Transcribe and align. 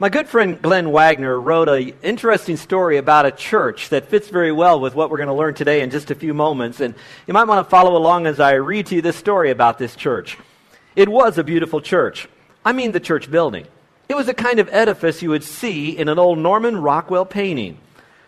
My 0.00 0.10
good 0.10 0.28
friend 0.28 0.62
Glenn 0.62 0.92
Wagner 0.92 1.40
wrote 1.40 1.68
an 1.68 1.92
interesting 2.04 2.56
story 2.56 2.98
about 2.98 3.26
a 3.26 3.32
church 3.32 3.88
that 3.88 4.06
fits 4.06 4.28
very 4.28 4.52
well 4.52 4.78
with 4.78 4.94
what 4.94 5.10
we're 5.10 5.16
going 5.16 5.26
to 5.26 5.34
learn 5.34 5.54
today 5.54 5.80
in 5.80 5.90
just 5.90 6.12
a 6.12 6.14
few 6.14 6.32
moments. 6.32 6.78
And 6.78 6.94
you 7.26 7.34
might 7.34 7.48
want 7.48 7.66
to 7.66 7.68
follow 7.68 7.96
along 7.96 8.28
as 8.28 8.38
I 8.38 8.52
read 8.52 8.86
to 8.86 8.94
you 8.94 9.02
this 9.02 9.16
story 9.16 9.50
about 9.50 9.76
this 9.76 9.96
church. 9.96 10.38
It 10.94 11.08
was 11.08 11.36
a 11.36 11.42
beautiful 11.42 11.80
church. 11.80 12.28
I 12.64 12.70
mean, 12.70 12.92
the 12.92 13.00
church 13.00 13.28
building. 13.28 13.66
It 14.08 14.14
was 14.14 14.26
the 14.26 14.34
kind 14.34 14.60
of 14.60 14.68
edifice 14.68 15.20
you 15.20 15.30
would 15.30 15.42
see 15.42 15.98
in 15.98 16.08
an 16.08 16.20
old 16.20 16.38
Norman 16.38 16.80
Rockwell 16.80 17.26
painting. 17.26 17.78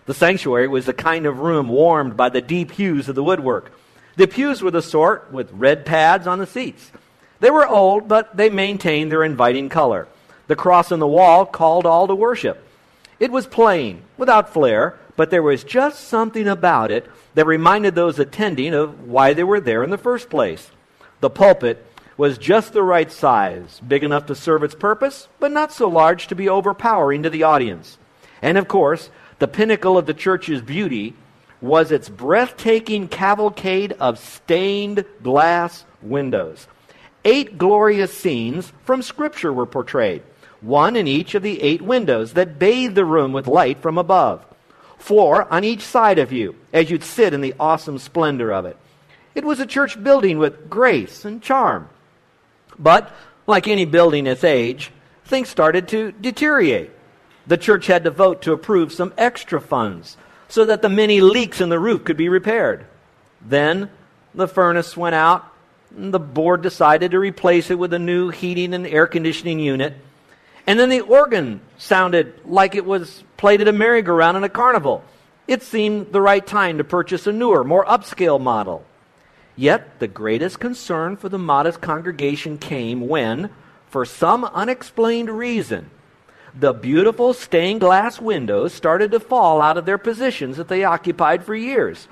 The 0.07 0.15
sanctuary 0.15 0.67
was 0.67 0.87
the 0.87 0.93
kind 0.93 1.25
of 1.25 1.39
room 1.39 1.69
warmed 1.69 2.17
by 2.17 2.31
the 2.31 2.43
deep 2.43 2.73
hues 2.73 3.09
of 3.09 3.15
the 3.15 3.23
woodwork. 3.23 3.71
The 4.17 4.27
pews 4.27 4.61
were 4.61 4.73
the 4.73 4.83
sort 4.83 5.31
with 5.31 5.53
red 5.53 5.87
pads 5.87 6.27
on 6.27 6.41
the 6.41 6.49
seats. 6.49 6.91
They 7.39 7.51
were 7.51 7.69
old, 7.69 8.09
but 8.09 8.37
they 8.37 8.51
maintained 8.51 9.13
their 9.13 9.23
inviting 9.23 9.69
color. 9.69 10.09
The 10.51 10.57
cross 10.57 10.91
on 10.91 10.99
the 10.99 11.07
wall 11.07 11.47
called 11.47 11.87
all 11.87 12.09
to 12.09 12.15
worship. 12.17 12.67
It 13.21 13.31
was 13.31 13.47
plain, 13.47 14.03
without 14.19 14.53
flair, 14.53 14.99
but 15.15 15.31
there 15.31 15.45
was 15.45 15.63
just 15.63 16.09
something 16.09 16.49
about 16.49 16.91
it 16.91 17.07
that 17.37 17.47
reminded 17.47 17.95
those 17.95 18.19
attending 18.19 18.75
of 18.75 19.07
why 19.07 19.33
they 19.33 19.45
were 19.45 19.61
there 19.61 19.85
in 19.85 19.91
the 19.91 19.97
first 19.97 20.29
place. 20.29 20.73
The 21.21 21.31
pulpit 21.31 21.87
was 22.17 22.37
just 22.37 22.73
the 22.73 22.83
right 22.83 23.13
size, 23.13 23.81
big 23.87 24.03
enough 24.03 24.27
to 24.27 24.35
serve 24.35 24.65
its 24.65 24.75
purpose, 24.75 25.29
but 25.39 25.53
not 25.53 25.71
so 25.71 25.87
large 25.87 26.27
to 26.27 26.35
be 26.35 26.49
overpowering 26.49 27.23
to 27.23 27.31
the 27.31 27.45
audience. 27.45 27.97
And 28.43 28.59
of 28.59 28.67
course, 28.67 29.09
the 29.39 29.47
pinnacle 29.47 29.97
of 29.97 30.07
the 30.07 30.15
church's 30.15 30.63
beauty 30.63 31.15
was 31.61 31.93
its 31.93 32.09
breathtaking 32.09 33.07
cavalcade 33.07 33.93
of 34.01 34.19
stained 34.19 35.05
glass 35.23 35.85
windows. 36.03 36.67
Eight 37.25 37.57
glorious 37.57 38.13
scenes 38.13 38.73
from 38.83 39.01
Scripture 39.01 39.53
were 39.53 39.65
portrayed 39.65 40.25
one 40.61 40.97
in 40.97 41.07
each 41.07 41.35
of 41.35 41.43
the 41.43 41.61
eight 41.63 41.83
windows 41.83 42.35
that 42.35 42.59
bathed 42.59 42.95
the 42.95 43.05
room 43.05 43.33
with 43.33 43.47
light 43.47 43.81
from 43.81 43.99
above, 43.99 44.45
four 44.99 45.51
on 45.53 45.65
each 45.65 45.83
side 45.83 46.19
of 46.19 46.33
you 46.33 46.55
as 46.73 46.91
you'd 46.91 47.05
sit 47.05 47.33
in 47.33 47.41
the 47.41 47.55
awesome 47.59 47.99
splendor 47.99 48.53
of 48.53 48.67
it. 48.67 48.77
It 49.35 49.45
was 49.45 49.61
a 49.61 49.67
church 49.67 50.03
building 50.03 50.39
with 50.39 50.69
grace 50.69 51.25
and 51.25 51.43
charm. 51.43 51.89
But, 52.79 53.11
like 53.47 53.69
any 53.69 53.85
building 53.85 54.27
its 54.27 54.45
age, 54.45 54.91
things 55.25 55.49
started 55.49 55.89
to 55.89 56.13
deteriorate. 56.13 56.91
The 57.47 57.57
church 57.57 57.87
had 57.87 58.05
to 58.05 58.11
vote 58.11 58.43
to 58.43 58.53
approve 58.53 58.93
some 58.93 59.15
extra 59.17 59.61
funds 59.61 60.17
so 60.49 60.65
that 60.65 60.83
the 60.83 60.89
many 60.89 61.21
leaks 61.21 61.61
in 61.61 61.69
the 61.69 61.79
roof 61.79 62.05
could 62.05 62.17
be 62.17 62.29
repaired. 62.29 62.85
Then 63.41 63.91
the 64.35 64.49
furnace 64.49 64.97
went 64.97 65.15
out, 65.15 65.47
and 65.97 66.13
the 66.13 66.21
board 66.21 66.63
decided 66.63 67.13
to 67.13 67.19
replace 67.19 67.71
it 67.71 67.79
with 67.79 67.93
a 67.93 67.99
new 67.99 68.29
heating 68.29 68.75
and 68.75 68.87
air 68.87 69.07
conditioning 69.07 69.59
unit 69.59 69.95
and 70.71 70.79
then 70.79 70.89
the 70.89 71.01
organ 71.01 71.61
sounded 71.79 72.33
like 72.45 72.77
it 72.77 72.85
was 72.85 73.25
played 73.37 73.61
at 73.61 73.67
a 73.67 73.73
merry-go-round 73.73 74.37
in 74.37 74.45
a 74.45 74.49
carnival. 74.49 75.03
It 75.49 75.65
seemed 75.65 76.13
the 76.13 76.21
right 76.21 76.47
time 76.47 76.79
to 76.79 76.85
purchase 76.85 77.27
a 77.27 77.33
newer, 77.33 77.65
more 77.65 77.85
upscale 77.87 78.41
model. 78.41 78.85
Yet 79.57 79.99
the 79.99 80.07
greatest 80.07 80.61
concern 80.61 81.17
for 81.17 81.29
the 81.29 81.41
modest 81.41 81.81
congregation 81.81 82.57
came 82.57 83.09
when, 83.09 83.51
for 83.89 84.05
some 84.05 84.45
unexplained 84.45 85.29
reason, 85.29 85.91
the 86.55 86.73
beautiful 86.73 87.35
stained 87.35 87.81
glass 87.81 88.21
windows 88.21 88.73
started 88.73 89.11
to 89.11 89.19
fall 89.19 89.61
out 89.61 89.77
of 89.77 89.87
their 89.87 89.99
positions 89.99 90.57
that 90.57 90.69
they 90.69 90.85
occupied 90.85 91.43
for 91.43 91.57
years. 91.57 92.07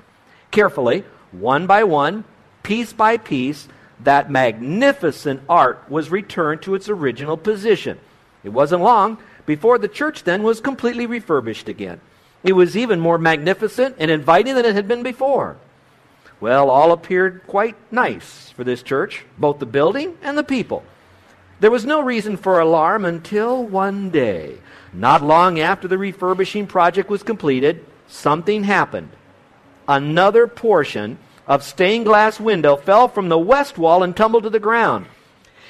Carefully, 0.51 1.05
one 1.31 1.65
by 1.65 1.85
one, 1.85 2.25
piece 2.63 2.91
by 2.91 3.15
piece, 3.15 3.69
that 4.01 4.29
magnificent 4.29 5.43
art 5.47 5.81
was 5.87 6.11
returned 6.11 6.61
to 6.63 6.75
its 6.75 6.89
original 6.89 7.37
position. 7.37 7.97
It 8.43 8.49
wasn't 8.49 8.83
long 8.83 9.17
before 9.45 9.77
the 9.77 9.87
church 9.87 10.23
then 10.23 10.43
was 10.43 10.61
completely 10.61 11.05
refurbished 11.05 11.67
again. 11.67 11.99
It 12.43 12.53
was 12.53 12.77
even 12.77 12.99
more 12.99 13.17
magnificent 13.17 13.95
and 13.99 14.09
inviting 14.09 14.55
than 14.55 14.65
it 14.65 14.75
had 14.75 14.87
been 14.87 15.03
before. 15.03 15.57
Well, 16.39 16.69
all 16.69 16.91
appeared 16.91 17.45
quite 17.47 17.75
nice 17.91 18.51
for 18.51 18.63
this 18.63 18.81
church, 18.81 19.25
both 19.37 19.59
the 19.59 19.65
building 19.65 20.17
and 20.21 20.37
the 20.37 20.43
people. 20.43 20.83
There 21.59 21.71
was 21.71 21.85
no 21.85 22.01
reason 22.01 22.37
for 22.37 22.59
alarm 22.59 23.03
until 23.03 23.61
one 23.61 24.09
day, 24.09 24.59
not 24.93 25.21
long 25.21 25.59
after 25.59 25.89
the 25.89 25.97
refurbishing 25.97 26.67
project 26.67 27.09
was 27.09 27.23
completed, 27.23 27.85
something 28.07 28.63
happened. 28.63 29.09
Another 29.85 30.47
portion 30.47 31.17
of 31.45 31.63
stained 31.63 32.05
glass 32.05 32.39
window 32.39 32.77
fell 32.77 33.09
from 33.09 33.27
the 33.27 33.37
west 33.37 33.77
wall 33.77 34.03
and 34.03 34.15
tumbled 34.15 34.43
to 34.43 34.49
the 34.49 34.59
ground. 34.59 35.07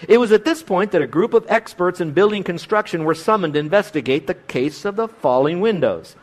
It 0.07 0.17
was 0.17 0.31
at 0.31 0.45
this 0.45 0.63
point 0.63 0.91
that 0.91 1.01
a 1.01 1.07
group 1.07 1.33
of 1.33 1.45
experts 1.49 1.99
in 1.99 2.11
building 2.11 2.43
construction 2.43 3.03
were 3.03 3.15
summoned 3.15 3.53
to 3.53 3.59
investigate 3.59 4.27
the 4.27 4.33
case 4.33 4.85
of 4.85 4.95
the 4.95 5.07
falling 5.07 5.59
windows. 5.59 6.15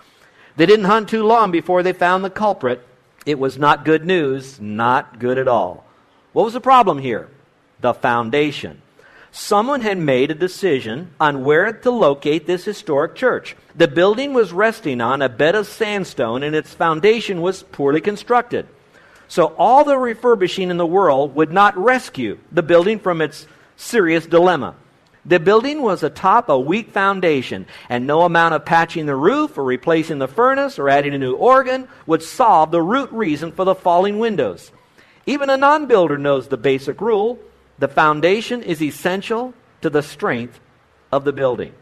They 0.56 0.66
didn't 0.66 0.86
hunt 0.86 1.08
too 1.08 1.24
long 1.24 1.50
before 1.50 1.82
they 1.82 1.92
found 1.92 2.24
the 2.24 2.30
culprit. 2.30 2.86
It 3.26 3.38
was 3.38 3.58
not 3.58 3.84
good 3.84 4.06
news, 4.06 4.60
not 4.60 5.18
good 5.18 5.36
at 5.36 5.48
all. 5.48 5.84
What 6.32 6.44
was 6.44 6.54
the 6.54 6.60
problem 6.60 6.98
here? 6.98 7.28
The 7.80 7.92
foundation. 7.92 8.80
Someone 9.32 9.82
had 9.82 9.98
made 9.98 10.30
a 10.30 10.34
decision 10.34 11.10
on 11.20 11.44
where 11.44 11.70
to 11.70 11.90
locate 11.90 12.46
this 12.46 12.64
historic 12.64 13.14
church. 13.14 13.54
The 13.74 13.88
building 13.88 14.32
was 14.32 14.52
resting 14.52 15.02
on 15.02 15.20
a 15.20 15.28
bed 15.28 15.54
of 15.54 15.66
sandstone 15.66 16.42
and 16.42 16.56
its 16.56 16.72
foundation 16.72 17.42
was 17.42 17.62
poorly 17.62 18.00
constructed. 18.00 18.66
So 19.28 19.54
all 19.58 19.84
the 19.84 19.98
refurbishing 19.98 20.70
in 20.70 20.78
the 20.78 20.86
world 20.86 21.34
would 21.34 21.52
not 21.52 21.76
rescue 21.76 22.38
the 22.50 22.62
building 22.62 22.98
from 22.98 23.20
its 23.20 23.46
serious 23.76 24.26
dilemma. 24.26 24.74
The 25.24 25.40
building 25.40 25.82
was 25.82 26.02
atop 26.02 26.48
a 26.48 26.58
weak 26.58 26.90
foundation, 26.90 27.66
and 27.88 28.06
no 28.06 28.22
amount 28.22 28.54
of 28.54 28.64
patching 28.64 29.06
the 29.06 29.16
roof 29.16 29.58
or 29.58 29.64
replacing 29.64 30.18
the 30.18 30.28
furnace 30.28 30.78
or 30.78 30.88
adding 30.88 31.14
a 31.14 31.18
new 31.18 31.34
organ 31.34 31.88
would 32.06 32.22
solve 32.22 32.70
the 32.70 32.82
root 32.82 33.10
reason 33.10 33.50
for 33.50 33.64
the 33.64 33.74
falling 33.74 34.18
windows. 34.18 34.70
Even 35.26 35.50
a 35.50 35.56
non 35.56 35.86
builder 35.86 36.16
knows 36.16 36.46
the 36.46 36.56
basic 36.56 37.00
rule 37.00 37.40
the 37.78 37.88
foundation 37.88 38.62
is 38.62 38.82
essential 38.82 39.52
to 39.82 39.90
the 39.90 40.02
strength 40.02 40.58
of 41.12 41.24
the 41.24 41.32
building. 41.32 41.74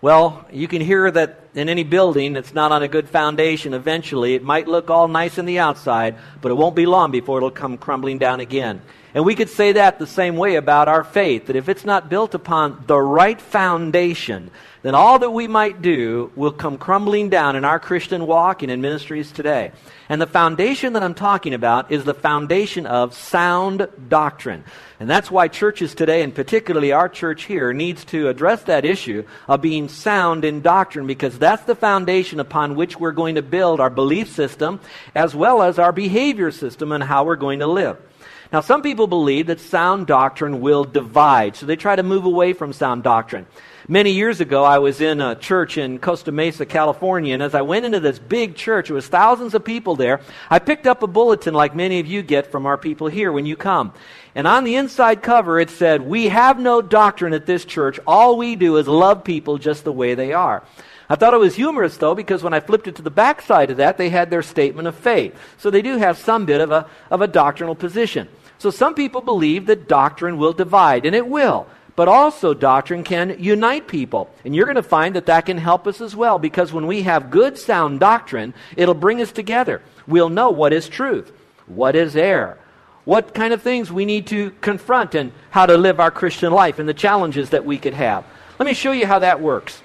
Well, 0.00 0.46
you 0.52 0.68
can 0.68 0.80
hear 0.80 1.10
that 1.10 1.48
in 1.54 1.68
any 1.68 1.82
building 1.82 2.32
that's 2.32 2.54
not 2.54 2.70
on 2.70 2.82
a 2.82 2.88
good 2.88 3.08
foundation, 3.08 3.74
eventually 3.74 4.34
it 4.34 4.44
might 4.44 4.68
look 4.68 4.90
all 4.90 5.08
nice 5.08 5.38
on 5.38 5.46
the 5.46 5.58
outside, 5.58 6.16
but 6.40 6.52
it 6.52 6.54
won't 6.54 6.76
be 6.76 6.86
long 6.86 7.10
before 7.10 7.38
it'll 7.38 7.50
come 7.50 7.78
crumbling 7.78 8.18
down 8.18 8.40
again. 8.40 8.82
And 9.14 9.24
we 9.24 9.34
could 9.34 9.48
say 9.48 9.72
that 9.72 9.98
the 9.98 10.06
same 10.06 10.36
way 10.36 10.56
about 10.56 10.88
our 10.88 11.02
faith, 11.02 11.46
that 11.46 11.56
if 11.56 11.68
it's 11.68 11.84
not 11.84 12.10
built 12.10 12.34
upon 12.34 12.84
the 12.86 12.98
right 12.98 13.40
foundation, 13.40 14.50
then 14.82 14.94
all 14.94 15.18
that 15.18 15.30
we 15.30 15.48
might 15.48 15.82
do 15.82 16.30
will 16.36 16.52
come 16.52 16.78
crumbling 16.78 17.30
down 17.30 17.56
in 17.56 17.64
our 17.64 17.80
Christian 17.80 18.26
walk 18.26 18.62
and 18.62 18.70
in 18.70 18.80
ministries 18.80 19.32
today. 19.32 19.72
And 20.08 20.20
the 20.20 20.26
foundation 20.26 20.92
that 20.92 21.02
I'm 21.02 21.14
talking 21.14 21.52
about 21.52 21.90
is 21.90 22.04
the 22.04 22.14
foundation 22.14 22.86
of 22.86 23.14
sound 23.14 23.88
doctrine. 24.08 24.62
And 25.00 25.08
that's 25.08 25.30
why 25.30 25.48
churches 25.48 25.94
today, 25.94 26.22
and 26.22 26.34
particularly 26.34 26.92
our 26.92 27.08
church 27.08 27.44
here, 27.44 27.72
needs 27.72 28.04
to 28.06 28.28
address 28.28 28.62
that 28.64 28.84
issue 28.84 29.24
of 29.48 29.62
being 29.62 29.88
sound 29.88 30.44
in 30.44 30.60
doctrine 30.60 31.06
because 31.06 31.38
that's 31.38 31.64
the 31.64 31.74
foundation 31.74 32.40
upon 32.40 32.76
which 32.76 33.00
we're 33.00 33.12
going 33.12 33.34
to 33.34 33.42
build 33.42 33.80
our 33.80 33.90
belief 33.90 34.30
system 34.30 34.80
as 35.14 35.34
well 35.34 35.62
as 35.62 35.78
our 35.78 35.92
behavior 35.92 36.50
system 36.50 36.92
and 36.92 37.02
how 37.02 37.24
we're 37.24 37.36
going 37.36 37.58
to 37.60 37.66
live. 37.66 37.98
Now, 38.50 38.60
some 38.60 38.80
people 38.80 39.06
believe 39.06 39.48
that 39.48 39.60
sound 39.60 40.06
doctrine 40.06 40.62
will 40.62 40.84
divide, 40.84 41.54
so 41.54 41.66
they 41.66 41.76
try 41.76 41.94
to 41.94 42.02
move 42.02 42.24
away 42.24 42.54
from 42.54 42.72
sound 42.72 43.02
doctrine. 43.02 43.46
Many 43.86 44.12
years 44.12 44.40
ago, 44.40 44.64
I 44.64 44.78
was 44.78 45.02
in 45.02 45.20
a 45.20 45.34
church 45.34 45.76
in 45.76 45.98
Costa 45.98 46.32
Mesa, 46.32 46.64
California, 46.64 47.34
and 47.34 47.42
as 47.42 47.54
I 47.54 47.60
went 47.60 47.84
into 47.84 48.00
this 48.00 48.18
big 48.18 48.54
church, 48.54 48.88
it 48.88 48.94
was 48.94 49.06
thousands 49.06 49.54
of 49.54 49.64
people 49.64 49.96
there. 49.96 50.20
I 50.48 50.60
picked 50.60 50.86
up 50.86 51.02
a 51.02 51.06
bulletin 51.06 51.52
like 51.52 51.74
many 51.74 52.00
of 52.00 52.06
you 52.06 52.22
get 52.22 52.50
from 52.50 52.64
our 52.64 52.78
people 52.78 53.08
here 53.08 53.32
when 53.32 53.44
you 53.44 53.54
come. 53.54 53.92
And 54.34 54.46
on 54.46 54.64
the 54.64 54.76
inside 54.76 55.22
cover, 55.22 55.60
it 55.60 55.68
said, 55.68 56.02
We 56.02 56.28
have 56.28 56.58
no 56.58 56.80
doctrine 56.80 57.34
at 57.34 57.44
this 57.44 57.66
church. 57.66 58.00
All 58.06 58.38
we 58.38 58.56
do 58.56 58.76
is 58.76 58.88
love 58.88 59.24
people 59.24 59.58
just 59.58 59.84
the 59.84 59.92
way 59.92 60.14
they 60.14 60.32
are. 60.32 60.62
I 61.10 61.16
thought 61.16 61.34
it 61.34 61.38
was 61.38 61.56
humorous, 61.56 61.96
though, 61.96 62.14
because 62.14 62.42
when 62.42 62.52
I 62.52 62.60
flipped 62.60 62.86
it 62.86 62.96
to 62.96 63.02
the 63.02 63.10
backside 63.10 63.70
of 63.70 63.78
that, 63.78 63.96
they 63.96 64.10
had 64.10 64.30
their 64.30 64.42
statement 64.42 64.88
of 64.88 64.94
faith. 64.94 65.34
So 65.56 65.70
they 65.70 65.82
do 65.82 65.96
have 65.96 66.18
some 66.18 66.44
bit 66.44 66.60
of 66.60 66.70
a, 66.70 66.86
of 67.10 67.22
a 67.22 67.26
doctrinal 67.26 67.74
position. 67.74 68.28
So 68.58 68.70
some 68.70 68.94
people 68.94 69.20
believe 69.20 69.66
that 69.66 69.88
doctrine 69.88 70.36
will 70.36 70.52
divide, 70.52 71.06
and 71.06 71.14
it 71.14 71.26
will 71.26 71.66
but 71.98 72.06
also 72.06 72.54
doctrine 72.54 73.02
can 73.02 73.34
unite 73.40 73.88
people. 73.88 74.30
And 74.44 74.54
you're 74.54 74.66
going 74.66 74.76
to 74.76 74.84
find 74.84 75.16
that 75.16 75.26
that 75.26 75.46
can 75.46 75.58
help 75.58 75.84
us 75.88 76.00
as 76.00 76.14
well 76.14 76.38
because 76.38 76.72
when 76.72 76.86
we 76.86 77.02
have 77.02 77.28
good, 77.28 77.58
sound 77.58 77.98
doctrine, 77.98 78.54
it'll 78.76 78.94
bring 78.94 79.20
us 79.20 79.32
together. 79.32 79.82
We'll 80.06 80.28
know 80.28 80.50
what 80.50 80.72
is 80.72 80.88
truth, 80.88 81.32
what 81.66 81.96
is 81.96 82.14
error, 82.14 82.56
what 83.04 83.34
kind 83.34 83.52
of 83.52 83.62
things 83.62 83.90
we 83.90 84.04
need 84.04 84.28
to 84.28 84.52
confront 84.60 85.16
and 85.16 85.32
how 85.50 85.66
to 85.66 85.76
live 85.76 85.98
our 85.98 86.12
Christian 86.12 86.52
life 86.52 86.78
and 86.78 86.88
the 86.88 86.94
challenges 86.94 87.50
that 87.50 87.64
we 87.64 87.78
could 87.78 87.94
have. 87.94 88.24
Let 88.60 88.66
me 88.66 88.74
show 88.74 88.92
you 88.92 89.04
how 89.04 89.18
that 89.18 89.40
works. 89.40 89.82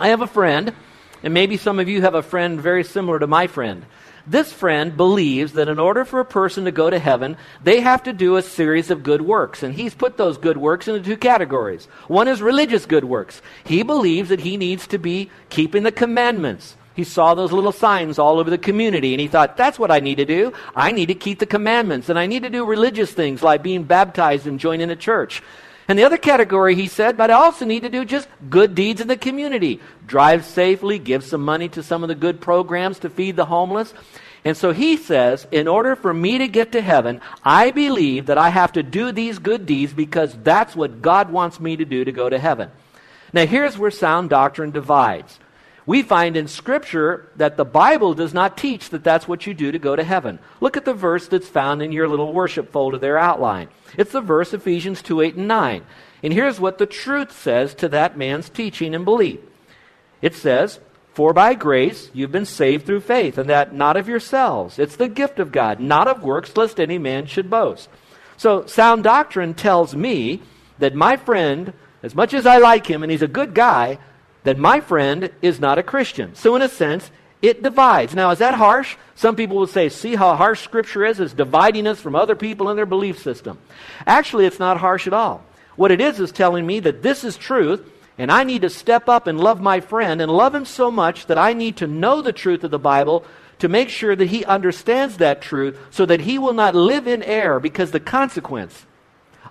I 0.00 0.08
have 0.08 0.22
a 0.22 0.26
friend, 0.28 0.72
and 1.22 1.34
maybe 1.34 1.56
some 1.56 1.80
of 1.80 1.88
you 1.88 2.02
have 2.02 2.14
a 2.14 2.22
friend 2.22 2.60
very 2.60 2.84
similar 2.84 3.18
to 3.18 3.26
my 3.26 3.48
friend. 3.48 3.84
This 4.28 4.52
friend 4.52 4.96
believes 4.96 5.54
that 5.54 5.68
in 5.68 5.78
order 5.78 6.04
for 6.04 6.20
a 6.20 6.24
person 6.24 6.66
to 6.66 6.70
go 6.70 6.90
to 6.90 6.98
heaven, 6.98 7.36
they 7.64 7.80
have 7.80 8.02
to 8.02 8.12
do 8.12 8.36
a 8.36 8.42
series 8.42 8.90
of 8.90 9.02
good 9.02 9.22
works. 9.22 9.62
And 9.62 9.74
he's 9.74 9.94
put 9.94 10.16
those 10.16 10.36
good 10.36 10.58
works 10.58 10.86
into 10.86 11.00
two 11.00 11.16
categories. 11.16 11.86
One 12.08 12.28
is 12.28 12.42
religious 12.42 12.84
good 12.84 13.04
works. 13.04 13.40
He 13.64 13.82
believes 13.82 14.28
that 14.28 14.40
he 14.40 14.56
needs 14.56 14.86
to 14.88 14.98
be 14.98 15.30
keeping 15.48 15.82
the 15.82 15.90
commandments. 15.90 16.76
He 16.94 17.04
saw 17.04 17.34
those 17.34 17.52
little 17.52 17.72
signs 17.72 18.18
all 18.18 18.38
over 18.38 18.50
the 18.50 18.58
community 18.58 19.14
and 19.14 19.20
he 19.20 19.28
thought, 19.28 19.56
that's 19.56 19.78
what 19.78 19.90
I 19.90 20.00
need 20.00 20.16
to 20.16 20.24
do. 20.24 20.52
I 20.76 20.92
need 20.92 21.06
to 21.06 21.14
keep 21.14 21.38
the 21.38 21.46
commandments 21.46 22.08
and 22.08 22.18
I 22.18 22.26
need 22.26 22.42
to 22.42 22.50
do 22.50 22.66
religious 22.66 23.12
things 23.12 23.42
like 23.42 23.62
being 23.62 23.84
baptized 23.84 24.46
and 24.46 24.60
joining 24.60 24.90
a 24.90 24.96
church. 24.96 25.42
And 25.88 25.98
the 25.98 26.04
other 26.04 26.18
category, 26.18 26.74
he 26.74 26.86
said, 26.86 27.16
but 27.16 27.30
I 27.30 27.34
also 27.34 27.64
need 27.64 27.82
to 27.82 27.88
do 27.88 28.04
just 28.04 28.28
good 28.50 28.74
deeds 28.74 29.00
in 29.00 29.08
the 29.08 29.16
community. 29.16 29.80
Drive 30.06 30.44
safely, 30.44 30.98
give 30.98 31.24
some 31.24 31.42
money 31.42 31.68
to 31.70 31.82
some 31.82 32.04
of 32.04 32.08
the 32.08 32.14
good 32.14 32.40
programs 32.40 32.98
to 33.00 33.10
feed 33.10 33.36
the 33.36 33.46
homeless. 33.46 33.94
And 34.44 34.54
so 34.54 34.72
he 34.72 34.98
says, 34.98 35.46
in 35.50 35.66
order 35.66 35.96
for 35.96 36.12
me 36.12 36.38
to 36.38 36.48
get 36.48 36.72
to 36.72 36.82
heaven, 36.82 37.22
I 37.42 37.70
believe 37.70 38.26
that 38.26 38.38
I 38.38 38.50
have 38.50 38.72
to 38.72 38.82
do 38.82 39.12
these 39.12 39.38
good 39.38 39.64
deeds 39.64 39.94
because 39.94 40.36
that's 40.42 40.76
what 40.76 41.00
God 41.00 41.30
wants 41.32 41.58
me 41.58 41.76
to 41.76 41.86
do 41.86 42.04
to 42.04 42.12
go 42.12 42.28
to 42.28 42.38
heaven. 42.38 42.70
Now, 43.32 43.46
here's 43.46 43.78
where 43.78 43.90
sound 43.90 44.30
doctrine 44.30 44.70
divides 44.70 45.38
we 45.88 46.02
find 46.02 46.36
in 46.36 46.48
Scripture 46.48 47.30
that 47.36 47.56
the 47.56 47.64
Bible 47.64 48.12
does 48.12 48.34
not 48.34 48.58
teach 48.58 48.90
that 48.90 49.02
that's 49.02 49.26
what 49.26 49.46
you 49.46 49.54
do 49.54 49.72
to 49.72 49.78
go 49.78 49.96
to 49.96 50.04
heaven. 50.04 50.38
Look 50.60 50.76
at 50.76 50.84
the 50.84 50.92
verse 50.92 51.28
that's 51.28 51.48
found 51.48 51.80
in 51.80 51.92
your 51.92 52.06
little 52.06 52.34
worship 52.34 52.72
folder 52.72 52.98
there 52.98 53.16
outline. 53.16 53.68
It's 53.96 54.12
the 54.12 54.20
verse 54.20 54.52
Ephesians 54.52 55.02
2 55.02 55.20
8 55.20 55.36
and 55.36 55.48
9. 55.48 55.84
And 56.22 56.32
here's 56.32 56.60
what 56.60 56.78
the 56.78 56.86
truth 56.86 57.32
says 57.32 57.74
to 57.74 57.88
that 57.88 58.18
man's 58.18 58.48
teaching 58.48 58.94
and 58.94 59.04
belief 59.04 59.40
it 60.20 60.34
says, 60.34 60.80
For 61.14 61.32
by 61.32 61.54
grace 61.54 62.10
you've 62.12 62.32
been 62.32 62.44
saved 62.44 62.86
through 62.86 63.00
faith, 63.00 63.38
and 63.38 63.48
that 63.48 63.74
not 63.74 63.96
of 63.96 64.08
yourselves. 64.08 64.78
It's 64.78 64.96
the 64.96 65.08
gift 65.08 65.38
of 65.38 65.52
God, 65.52 65.80
not 65.80 66.08
of 66.08 66.22
works, 66.22 66.56
lest 66.56 66.80
any 66.80 66.98
man 66.98 67.26
should 67.26 67.50
boast. 67.50 67.88
So, 68.36 68.66
sound 68.66 69.04
doctrine 69.04 69.54
tells 69.54 69.94
me 69.94 70.42
that 70.78 70.94
my 70.94 71.16
friend, 71.16 71.72
as 72.02 72.14
much 72.14 72.34
as 72.34 72.46
I 72.46 72.58
like 72.58 72.86
him 72.86 73.02
and 73.02 73.10
he's 73.10 73.22
a 73.22 73.28
good 73.28 73.54
guy, 73.54 73.98
that 74.44 74.58
my 74.58 74.80
friend 74.80 75.30
is 75.42 75.58
not 75.58 75.78
a 75.78 75.82
Christian. 75.82 76.34
So, 76.34 76.54
in 76.54 76.62
a 76.62 76.68
sense, 76.68 77.10
it 77.40 77.62
divides. 77.62 78.14
Now, 78.14 78.30
is 78.30 78.38
that 78.38 78.54
harsh? 78.54 78.96
Some 79.14 79.36
people 79.36 79.58
would 79.58 79.70
say, 79.70 79.88
see 79.88 80.14
how 80.16 80.34
harsh 80.34 80.62
Scripture 80.62 81.04
is? 81.04 81.20
It's 81.20 81.32
dividing 81.32 81.86
us 81.86 82.00
from 82.00 82.16
other 82.16 82.34
people 82.34 82.68
and 82.68 82.78
their 82.78 82.86
belief 82.86 83.18
system. 83.18 83.58
Actually, 84.06 84.46
it's 84.46 84.58
not 84.58 84.78
harsh 84.78 85.06
at 85.06 85.12
all. 85.12 85.44
What 85.76 85.92
it 85.92 86.00
is 86.00 86.18
is 86.18 86.32
telling 86.32 86.66
me 86.66 86.80
that 86.80 87.02
this 87.02 87.22
is 87.22 87.36
truth, 87.36 87.88
and 88.16 88.32
I 88.32 88.42
need 88.42 88.62
to 88.62 88.70
step 88.70 89.08
up 89.08 89.28
and 89.28 89.38
love 89.38 89.60
my 89.60 89.80
friend 89.80 90.20
and 90.20 90.30
love 90.30 90.54
him 90.54 90.64
so 90.64 90.90
much 90.90 91.26
that 91.26 91.38
I 91.38 91.52
need 91.52 91.76
to 91.76 91.86
know 91.86 92.20
the 92.20 92.32
truth 92.32 92.64
of 92.64 92.72
the 92.72 92.78
Bible 92.78 93.24
to 93.60 93.68
make 93.68 93.88
sure 93.88 94.16
that 94.16 94.30
he 94.30 94.44
understands 94.44 95.18
that 95.18 95.40
truth 95.40 95.78
so 95.90 96.06
that 96.06 96.20
he 96.20 96.38
will 96.38 96.52
not 96.52 96.74
live 96.74 97.06
in 97.06 97.22
error 97.22 97.60
because 97.60 97.92
the 97.92 98.00
consequence 98.00 98.86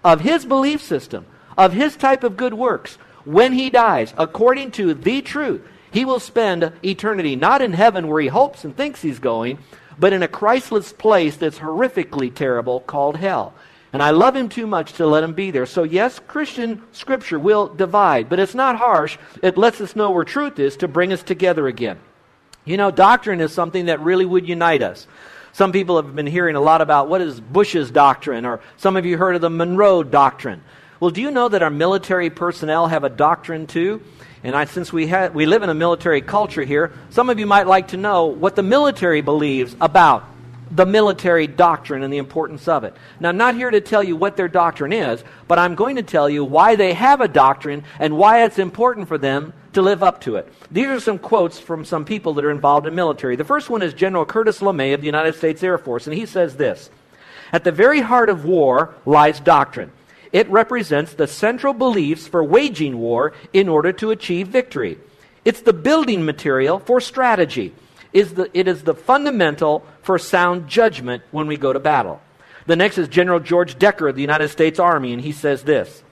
of 0.04 0.22
his 0.22 0.46
belief 0.46 0.82
system, 0.82 1.26
of 1.58 1.74
his 1.74 1.96
type 1.96 2.24
of 2.24 2.38
good 2.38 2.54
works, 2.54 2.98
when 3.24 3.54
he 3.54 3.70
dies, 3.70 4.14
according 4.18 4.72
to 4.72 4.94
the 4.94 5.22
truth, 5.22 5.62
he 5.98 6.06
will 6.06 6.20
spend 6.20 6.72
eternity 6.86 7.36
not 7.36 7.60
in 7.60 7.74
heaven 7.74 8.08
where 8.08 8.22
he 8.22 8.28
hopes 8.28 8.64
and 8.64 8.78
thinks 8.78 9.02
he's 9.02 9.18
going, 9.18 9.58
but 9.98 10.14
in 10.14 10.22
a 10.22 10.28
Christless 10.28 10.94
place 10.94 11.38
that's 11.38 11.58
horrifically 11.58 12.32
terrible 12.32 12.82
called 12.82 13.18
hell. 13.18 13.56
And 13.92 14.04
I 14.04 14.12
love 14.12 14.36
him 14.36 14.48
too 14.48 14.68
much 14.68 14.94
to 14.94 15.08
let 15.08 15.24
him 15.24 15.34
be 15.34 15.50
there. 15.50 15.66
So, 15.66 15.82
yes, 15.82 16.20
Christian 16.20 16.84
scripture 16.92 17.40
will 17.40 17.70
divide, 17.70 18.30
but 18.30 18.38
it's 18.38 18.54
not 18.54 18.76
harsh. 18.76 19.18
It 19.42 19.58
lets 19.58 19.82
us 19.82 19.96
know 19.96 20.12
where 20.12 20.24
truth 20.24 20.60
is 20.60 20.78
to 20.78 20.88
bring 20.88 21.12
us 21.12 21.24
together 21.24 21.66
again. 21.66 21.98
You 22.64 22.78
know, 22.78 22.92
doctrine 22.92 23.42
is 23.42 23.52
something 23.52 23.88
that 23.88 24.00
really 24.02 24.26
would 24.26 24.48
unite 24.48 24.84
us. 24.84 25.08
Some 25.52 25.72
people 25.72 25.96
have 26.00 26.16
been 26.16 26.28
hearing 26.28 26.56
a 26.56 26.62
lot 26.62 26.82
about 26.82 27.10
what 27.10 27.22
is 27.22 27.42
Bush's 27.42 27.90
doctrine, 27.90 28.46
or 28.46 28.60
some 28.76 28.98
of 28.98 29.06
you 29.08 29.18
heard 29.18 29.34
of 29.34 29.42
the 29.42 29.50
Monroe 29.50 30.04
doctrine. 30.04 30.62
Well, 31.00 31.12
do 31.12 31.22
you 31.22 31.32
know 31.32 31.48
that 31.50 31.62
our 31.62 31.70
military 31.70 32.30
personnel 32.30 32.88
have 32.88 33.04
a 33.04 33.10
doctrine 33.10 33.68
too? 33.68 34.02
And 34.44 34.56
I, 34.56 34.66
since 34.66 34.92
we, 34.94 35.08
ha- 35.08 35.28
we 35.28 35.46
live 35.46 35.64
in 35.64 35.70
a 35.70 35.76
military 35.76 36.22
culture 36.22 36.64
here, 36.64 36.92
some 37.10 37.30
of 37.30 37.40
you 37.40 37.46
might 37.46 37.68
like 37.68 37.90
to 37.90 37.98
know 37.98 38.26
what 38.26 38.56
the 38.56 38.64
military 38.64 39.22
believes 39.22 39.76
about 39.80 40.26
the 40.72 40.86
military 40.86 41.48
doctrine 41.48 42.04
and 42.04 42.12
the 42.12 42.18
importance 42.18 42.68
of 42.68 42.84
it. 42.84 42.96
Now, 43.20 43.30
I'm 43.30 43.38
not 43.38 43.56
here 43.56 43.72
to 43.72 43.82
tell 43.82 44.04
you 44.04 44.16
what 44.16 44.36
their 44.36 44.48
doctrine 44.48 44.92
is, 44.92 45.24
but 45.48 45.60
I'm 45.60 45.76
going 45.76 45.96
to 45.96 46.04
tell 46.04 46.30
you 46.30 46.44
why 46.44 46.76
they 46.76 46.94
have 46.94 47.22
a 47.22 47.28
doctrine 47.28 47.84
and 48.00 48.18
why 48.18 48.44
it's 48.44 48.60
important 48.60 49.08
for 49.08 49.18
them 49.18 49.54
to 49.74 49.82
live 49.82 50.04
up 50.04 50.22
to 50.22 50.36
it. 50.36 50.52
These 50.72 50.88
are 50.88 51.00
some 51.00 51.20
quotes 51.20 51.60
from 51.60 51.86
some 51.86 52.06
people 52.06 52.34
that 52.34 52.46
are 52.46 52.52
involved 52.52 52.88
in 52.88 52.96
military. 52.96 53.36
The 53.36 53.46
first 53.46 53.70
one 53.70 53.82
is 53.82 53.94
General 53.94 54.26
Curtis 54.26 54.60
LeMay 54.60 54.94
of 54.94 55.02
the 55.02 55.06
United 55.06 55.36
States 55.36 55.64
Air 55.64 55.78
Force, 55.78 56.08
and 56.08 56.16
he 56.16 56.26
says 56.26 56.58
this 56.58 56.90
At 57.54 57.64
the 57.64 57.72
very 57.72 58.02
heart 58.02 58.30
of 58.30 58.46
war 58.46 58.96
lies 59.06 59.40
doctrine. 59.40 59.92
It 60.38 60.48
represents 60.52 61.16
the 61.16 61.26
central 61.26 61.74
beliefs 61.74 62.28
for 62.28 62.44
waging 62.44 63.00
war 63.00 63.34
in 63.54 63.68
order 63.68 63.92
to 63.94 64.12
achieve 64.12 64.50
victory. 64.50 65.00
It's 65.44 65.62
the 65.62 65.74
building 65.74 66.26
material 66.26 66.78
for 66.78 67.02
strategy. 67.02 67.74
Is 68.14 68.36
the, 68.36 68.48
it 68.54 68.68
is 68.68 68.84
the 68.84 68.94
fundamental 68.94 69.84
for 70.04 70.20
sound 70.20 70.68
judgment 70.68 71.24
when 71.32 71.48
we 71.48 71.58
go 71.58 71.74
to 71.74 71.80
battle. 71.80 72.22
The 72.68 72.76
next 72.76 73.00
is 73.00 73.08
General 73.08 73.40
George 73.40 73.80
Decker 73.80 74.10
of 74.10 74.16
the 74.16 74.22
United 74.22 74.50
States 74.50 74.78
Army, 74.78 75.12
and 75.12 75.24
he 75.24 75.32
says 75.32 75.64
this 75.64 76.04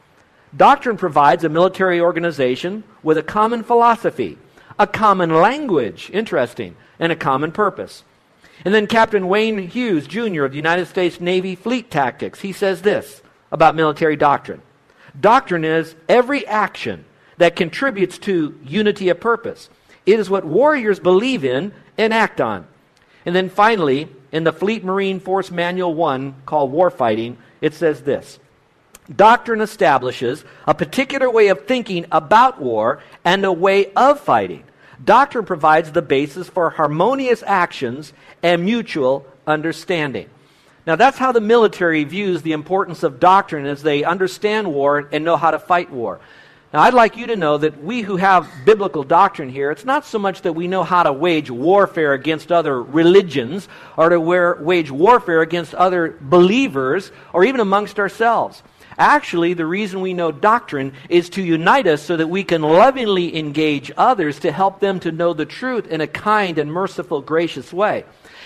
Doctrine 0.57 0.97
provides 0.97 1.43
a 1.43 1.49
military 1.49 2.01
organization 2.01 2.83
with 3.03 3.19
a 3.19 3.23
common 3.23 3.61
philosophy, 3.61 4.39
a 4.79 4.87
common 4.87 5.35
language, 5.35 6.09
interesting, 6.11 6.75
and 6.97 7.11
a 7.11 7.15
common 7.15 7.51
purpose. 7.51 8.03
And 8.65 8.73
then 8.73 8.87
Captain 8.87 9.27
Wayne 9.27 9.67
Hughes, 9.67 10.07
Jr. 10.07 10.45
of 10.45 10.51
the 10.51 10.57
United 10.57 10.87
States 10.87 11.21
Navy 11.21 11.53
Fleet 11.53 11.91
Tactics, 11.91 12.39
he 12.39 12.51
says 12.51 12.81
this 12.81 13.21
about 13.55 13.73
military 13.73 14.17
doctrine. 14.17 14.61
Doctrine 15.19 15.63
is 15.63 15.95
every 16.09 16.45
action 16.45 17.05
that 17.37 17.55
contributes 17.55 18.17
to 18.19 18.59
unity 18.65 19.07
of 19.07 19.19
purpose. 19.21 19.69
It 20.05 20.19
is 20.19 20.29
what 20.29 20.43
warriors 20.43 20.99
believe 20.99 21.45
in 21.45 21.71
and 21.97 22.13
act 22.13 22.41
on. 22.41 22.67
And 23.25 23.33
then 23.33 23.49
finally, 23.49 24.09
in 24.33 24.43
the 24.43 24.51
Fleet 24.51 24.83
Marine 24.83 25.21
Force 25.21 25.49
Manual 25.51 25.93
1 25.93 26.35
called 26.45 26.73
Warfighting, 26.73 27.37
it 27.61 27.73
says 27.73 28.01
this 28.01 28.39
Doctrine 29.13 29.61
establishes 29.61 30.43
a 30.67 30.73
particular 30.73 31.29
way 31.31 31.47
of 31.47 31.65
thinking 31.65 32.05
about 32.11 32.61
war 32.61 33.01
and 33.23 33.45
a 33.45 33.53
way 33.53 33.93
of 33.93 34.19
fighting. 34.19 34.65
Doctrine 35.01 35.45
provides 35.45 35.93
the 35.93 36.01
basis 36.01 36.49
for 36.49 36.71
harmonious 36.71 37.41
actions 37.47 38.11
and 38.43 38.65
mutual 38.65 39.25
understanding. 39.47 40.29
Now, 40.87 40.95
that's 40.95 41.17
how 41.17 41.31
the 41.31 41.41
military 41.41 42.03
views 42.03 42.43
the 42.43 42.51
importance 42.51 43.01
of 43.01 43.19
doctrine 43.19 43.65
as 43.65 43.81
they 43.81 44.03
understand 44.03 44.71
war 44.71 45.09
and 45.11 45.25
know 45.25 45.35
how 45.35 45.49
to 45.49 45.57
fight 45.57 45.89
war. 45.89 46.19
Now, 46.71 46.81
I'd 46.81 46.93
like 46.93 47.17
you 47.17 47.27
to 47.27 47.35
know 47.35 47.57
that 47.57 47.83
we 47.83 48.01
who 48.01 48.17
have 48.17 48.47
biblical 48.65 49.03
doctrine 49.03 49.49
here, 49.49 49.71
it's 49.71 49.85
not 49.85 50.05
so 50.05 50.19
much 50.19 50.41
that 50.41 50.53
we 50.53 50.67
know 50.67 50.83
how 50.83 51.03
to 51.03 51.13
wage 51.13 51.49
warfare 51.49 52.13
against 52.13 52.51
other 52.51 52.83
religions 52.83 53.67
or 53.97 54.09
to 54.09 54.19
wage 54.19 54.91
warfare 54.91 55.41
against 55.41 55.73
other 55.73 56.17
believers 56.21 57.11
or 57.33 57.45
even 57.45 57.61
amongst 57.61 57.97
ourselves. 57.97 58.61
Actually, 58.97 59.53
the 59.53 59.65
reason 59.65 60.01
we 60.01 60.13
know 60.13 60.31
doctrine 60.31 60.93
is 61.09 61.29
to 61.29 61.41
unite 61.41 61.87
us 61.87 62.01
so 62.01 62.15
that 62.15 62.27
we 62.27 62.43
can 62.43 62.61
lovingly 62.61 63.37
engage 63.37 63.91
others 63.97 64.39
to 64.39 64.51
help 64.51 64.79
them 64.79 64.99
to 64.99 65.11
know 65.11 65.33
the 65.33 65.45
truth 65.45 65.87
in 65.87 66.01
a 66.01 66.07
kind 66.07 66.57
and 66.59 66.71
merciful, 66.71 67.21
gracious 67.21 67.73
way. 67.73 68.05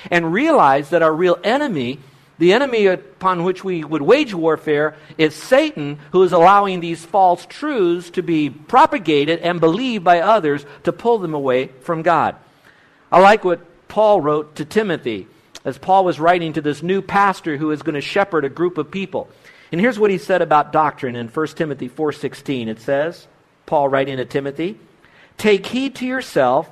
And 0.10 0.32
realize 0.32 0.92
that 0.92 1.02
our 1.02 1.14
real 1.14 1.38
enemy 1.44 2.00
the 2.40 2.54
enemy 2.54 2.88
upon 2.88 3.44
which 3.44 3.64
we 3.64 3.84
would 3.84 4.02
wage 4.02 4.34
warfare 4.34 4.96
is 5.18 5.36
Satan, 5.36 6.00
who 6.12 6.24
is 6.24 6.32
allowing 6.32 6.80
these 6.80 7.06
false 7.06 7.46
truths 7.46 8.10
to 8.12 8.24
be 8.24 8.50
propagated 8.50 9.40
and 9.40 9.60
believed 9.60 10.06
by 10.06 10.22
others 10.22 10.66
to 10.84 10.94
pull 10.94 11.20
them 11.20 11.34
away 11.34 11.68
from 11.82 12.02
God. 12.02 12.38
I 13.12 13.20
like 13.20 13.44
what 13.44 13.88
Paul 13.90 14.22
wrote 14.22 14.56
to 14.56 14.66
Timothy 14.66 15.28
as 15.66 15.78
Paul 15.78 16.06
was 16.06 16.20
writing 16.20 16.54
to 16.54 16.62
this 16.62 16.82
new 16.82 17.02
pastor 17.02 17.58
who 17.58 17.72
is 17.72 17.82
going 17.82 17.96
to 17.96 18.02
shepherd 18.02 18.46
a 18.46 18.50
group 18.50 18.78
of 18.78 18.90
people. 18.90 19.30
And 19.72 19.82
here's 19.82 20.00
what 20.00 20.10
he 20.10 20.18
said 20.18 20.42
about 20.42 20.72
doctrine 20.72 21.18
in 21.18 21.28
1 21.28 21.48
Timothy 21.58 21.90
4:16. 21.90 22.70
It 22.70 22.80
says, 22.80 23.28
Paul 23.66 23.90
writing 23.90 24.18
to 24.18 24.26
Timothy, 24.26 24.80
"Take 25.38 25.66
heed 25.68 25.94
to 25.96 26.06
yourself 26.06 26.70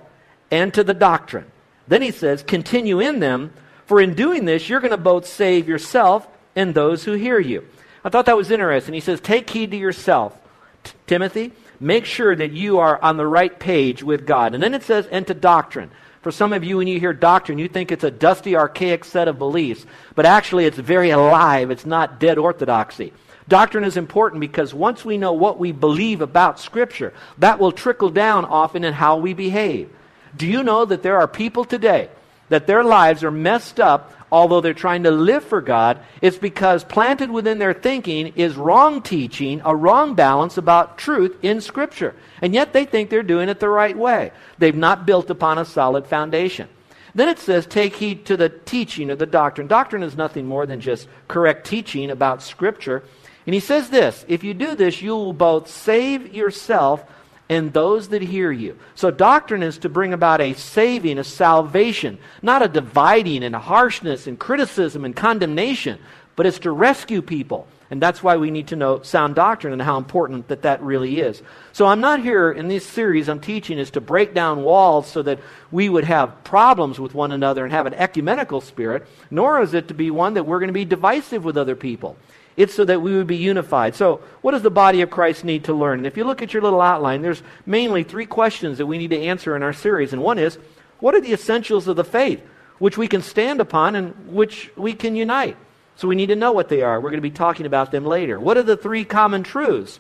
and 0.50 0.74
to 0.74 0.84
the 0.84 0.94
doctrine." 0.94 1.46
Then 1.88 2.02
he 2.02 2.12
says, 2.12 2.42
"Continue 2.42 3.00
in 3.00 3.20
them, 3.20 3.52
for 3.88 4.01
in 4.01 4.13
doing 4.13 4.46
this, 4.46 4.70
you're 4.70 4.82
going 4.82 4.91
to 4.91 4.98
both 4.98 5.25
save 5.25 5.67
yourself 5.67 6.27
and 6.56 6.74
those 6.74 7.06
who 7.06 7.13
hear 7.13 7.39
you. 7.39 7.65
I 8.03 8.10
thought 8.10 8.25
that 8.25 8.38
was 8.38 8.51
interesting. 8.51 8.94
He 8.94 9.00
says, 9.00 9.20
Take 9.20 9.50
heed 9.50 9.72
to 9.72 9.77
yourself, 9.77 10.38
T- 10.84 10.94
Timothy. 11.08 11.53
Make 11.79 12.06
sure 12.06 12.36
that 12.36 12.51
you 12.51 12.79
are 12.79 13.01
on 13.01 13.17
the 13.17 13.27
right 13.27 13.58
page 13.58 14.03
with 14.03 14.25
God. 14.25 14.53
And 14.53 14.62
then 14.62 14.74
it 14.74 14.84
says, 14.84 15.08
And 15.08 15.25
to 15.27 15.34
doctrine. 15.34 15.89
For 16.22 16.32
some 16.32 16.51
of 16.51 16.63
you, 16.63 16.77
when 16.77 16.88
you 16.88 17.00
hear 17.00 17.13
doctrine, 17.13 17.60
you 17.60 17.70
think 17.70 17.91
it's 17.91 18.03
a 18.03 18.12
dusty, 18.12 18.56
archaic 18.56 19.06
set 19.06 19.29
of 19.29 19.39
beliefs, 19.39 19.86
but 20.15 20.25
actually 20.25 20.65
it's 20.65 20.77
very 20.77 21.12
alive. 21.12 21.72
It's 21.72 21.86
not 21.86 22.20
dead 22.20 22.38
orthodoxy. 22.38 23.13
Doctrine 23.48 23.86
is 23.86 23.96
important 23.96 24.41
because 24.41 24.74
once 24.74 25.06
we 25.06 25.17
know 25.17 25.32
what 25.32 25.58
we 25.58 25.72
believe 25.72 26.22
about 26.22 26.60
Scripture, 26.60 27.13
that 27.38 27.60
will 27.60 27.72
trickle 27.72 28.10
down 28.10 28.44
often 28.44 28.84
in 28.84 28.94
how 28.94 29.17
we 29.17 29.34
behave. 29.34 29.89
Do 30.36 30.46
you 30.46 30.63
know 30.63 30.84
that 30.84 31.01
there 31.03 31.17
are 31.17 31.27
people 31.27 31.63
today 31.63 32.10
that 32.50 32.68
their 32.68 32.84
lives 32.84 33.24
are 33.24 33.32
messed 33.32 33.80
up 33.80 34.13
although 34.32 34.62
they're 34.62 34.74
trying 34.74 35.04
to 35.04 35.12
live 35.12 35.44
for 35.44 35.62
God, 35.62 36.00
it's 36.22 36.38
because 36.38 36.84
planted 36.84 37.32
within 37.32 37.60
their 37.60 37.74
thinking 37.74 38.27
is 38.36 38.56
wrong 38.56 39.01
teaching, 39.01 39.62
a 39.63 39.75
wrong 39.75 40.16
balance 40.16 40.58
about 40.58 40.98
truth 40.98 41.38
in 41.42 41.62
Scripture. 41.62 42.16
And 42.42 42.54
yet 42.54 42.74
they 42.74 42.86
think 42.86 43.10
they're 43.10 43.24
doing 43.24 43.50
it 43.50 43.60
the 43.60 43.70
right 43.70 43.98
way. 43.98 44.32
They've 44.58 44.75
not 44.75 45.06
built 45.06 45.30
upon 45.30 45.58
a 45.58 45.66
solid 45.66 46.08
foundation. 46.08 46.68
Then 47.16 47.30
it 47.30 47.39
says, 47.39 47.66
take 47.66 47.96
heed 47.96 48.25
to 48.25 48.38
the 48.38 48.50
teaching 48.50 49.10
of 49.10 49.18
the 49.18 49.25
doctrine. 49.25 49.68
Doctrine 49.68 50.04
is 50.04 50.18
nothing 50.18 50.46
more 50.46 50.66
than 50.66 50.82
just 50.82 51.08
correct 51.27 51.66
teaching 51.66 52.12
about 52.12 52.44
Scripture. 52.44 53.04
And 53.46 53.54
he 53.54 53.60
says 53.60 53.89
this 53.89 54.25
if 54.27 54.44
you 54.44 54.54
do 54.54 54.75
this, 54.75 55.01
you 55.01 55.12
will 55.12 55.34
both 55.34 55.70
save 55.70 56.34
yourself 56.36 57.04
and 57.50 57.72
those 57.72 58.10
that 58.10 58.22
hear 58.22 58.51
you. 58.51 58.77
So, 58.96 59.12
doctrine 59.12 59.63
is 59.63 59.77
to 59.80 59.89
bring 59.89 60.13
about 60.13 60.42
a 60.42 60.54
saving, 60.54 61.18
a 61.18 61.24
salvation, 61.24 62.18
not 62.42 62.62
a 62.62 62.68
dividing 62.68 63.44
and 63.44 63.56
a 63.56 63.60
harshness 63.60 64.27
and 64.27 64.38
criticism 64.38 65.06
and 65.06 65.16
condemnation, 65.16 66.00
but 66.36 66.46
it's 66.46 66.60
to 66.60 66.72
rescue 66.72 67.22
people. 67.22 67.68
And 67.89 68.01
that's 68.01 68.22
why 68.22 68.36
we 68.36 68.51
need 68.51 68.68
to 68.68 68.75
know 68.75 69.01
sound 69.01 69.36
doctrine 69.36 69.72
and 69.72 69.82
how 69.82 69.98
important 69.98 70.50
that 70.50 70.63
that 70.63 70.82
really 70.82 71.22
is. 71.22 71.42
So, 71.72 71.86
I'm 71.86 72.01
not 72.01 72.22
here 72.22 72.51
in 72.51 72.68
this 72.68 72.86
series 72.86 73.30
I'm 73.30 73.39
teaching 73.39 73.80
is 73.80 73.92
to 73.92 74.01
break 74.01 74.34
down 74.34 74.63
walls 74.63 75.08
so 75.08 75.22
that 75.22 75.39
we 75.72 75.88
would 75.88 76.04
have 76.04 76.44
problems 76.44 77.00
with 77.00 77.13
one 77.13 77.32
another 77.32 77.63
and 77.63 77.72
have 77.72 77.86
an 77.86 77.94
ecumenical 77.94 78.60
spirit, 78.60 79.08
nor 79.32 79.62
is 79.62 79.74
it 79.74 79.88
to 79.88 79.94
be 79.94 80.12
one 80.12 80.34
that 80.34 80.44
we're 80.44 80.60
going 80.60 80.68
to 80.68 80.74
be 80.74 80.86
divisive 80.86 81.46
with 81.46 81.58
other 81.58 81.77
people. 81.77 82.18
It's 82.58 82.74
so 82.74 82.84
that 82.86 83.04
we 83.04 83.16
would 83.16 83.28
be 83.28 83.38
unified. 83.38 83.96
So, 83.96 84.22
what 84.42 84.52
does 84.52 84.64
the 84.64 84.72
body 84.72 85.02
of 85.02 85.12
Christ 85.12 85.46
need 85.46 85.66
to 85.66 85.76
learn? 85.76 86.00
And 86.00 86.08
if 86.08 86.18
you 86.18 86.24
look 86.24 86.42
at 86.42 86.54
your 86.54 86.64
little 86.64 86.82
outline, 86.82 87.22
there's 87.22 87.44
mainly 87.68 88.02
three 88.02 88.26
questions 88.26 88.80
that 88.80 88.88
we 88.88 88.98
need 88.98 89.12
to 89.12 89.22
answer 89.22 89.56
in 89.56 89.62
our 89.62 89.74
series. 89.74 90.12
And 90.12 90.24
one 90.24 90.40
is, 90.40 90.58
what 91.00 91.14
are 91.14 91.22
the 91.22 91.34
essentials 91.34 91.88
of 91.88 91.96
the 91.96 92.04
faith, 92.04 92.42
which 92.80 92.98
we 92.98 93.08
can 93.08 93.22
stand 93.22 93.62
upon 93.62 93.96
and 93.96 94.34
which 94.34 94.72
we 94.76 94.94
can 94.94 95.16
unite? 95.16 95.56
So, 95.98 96.08
we 96.08 96.16
need 96.16 96.30
to 96.30 96.36
know 96.36 96.52
what 96.52 96.68
they 96.68 96.82
are. 96.82 97.00
We're 97.00 97.12
going 97.12 97.22
to 97.22 97.30
be 97.30 97.30
talking 97.30 97.68
about 97.68 97.92
them 97.92 98.06
later. 98.06 98.40
What 98.40 98.58
are 98.58 98.64
the 98.64 98.76
three 98.76 99.06
common 99.06 99.44
truths? 99.44 100.00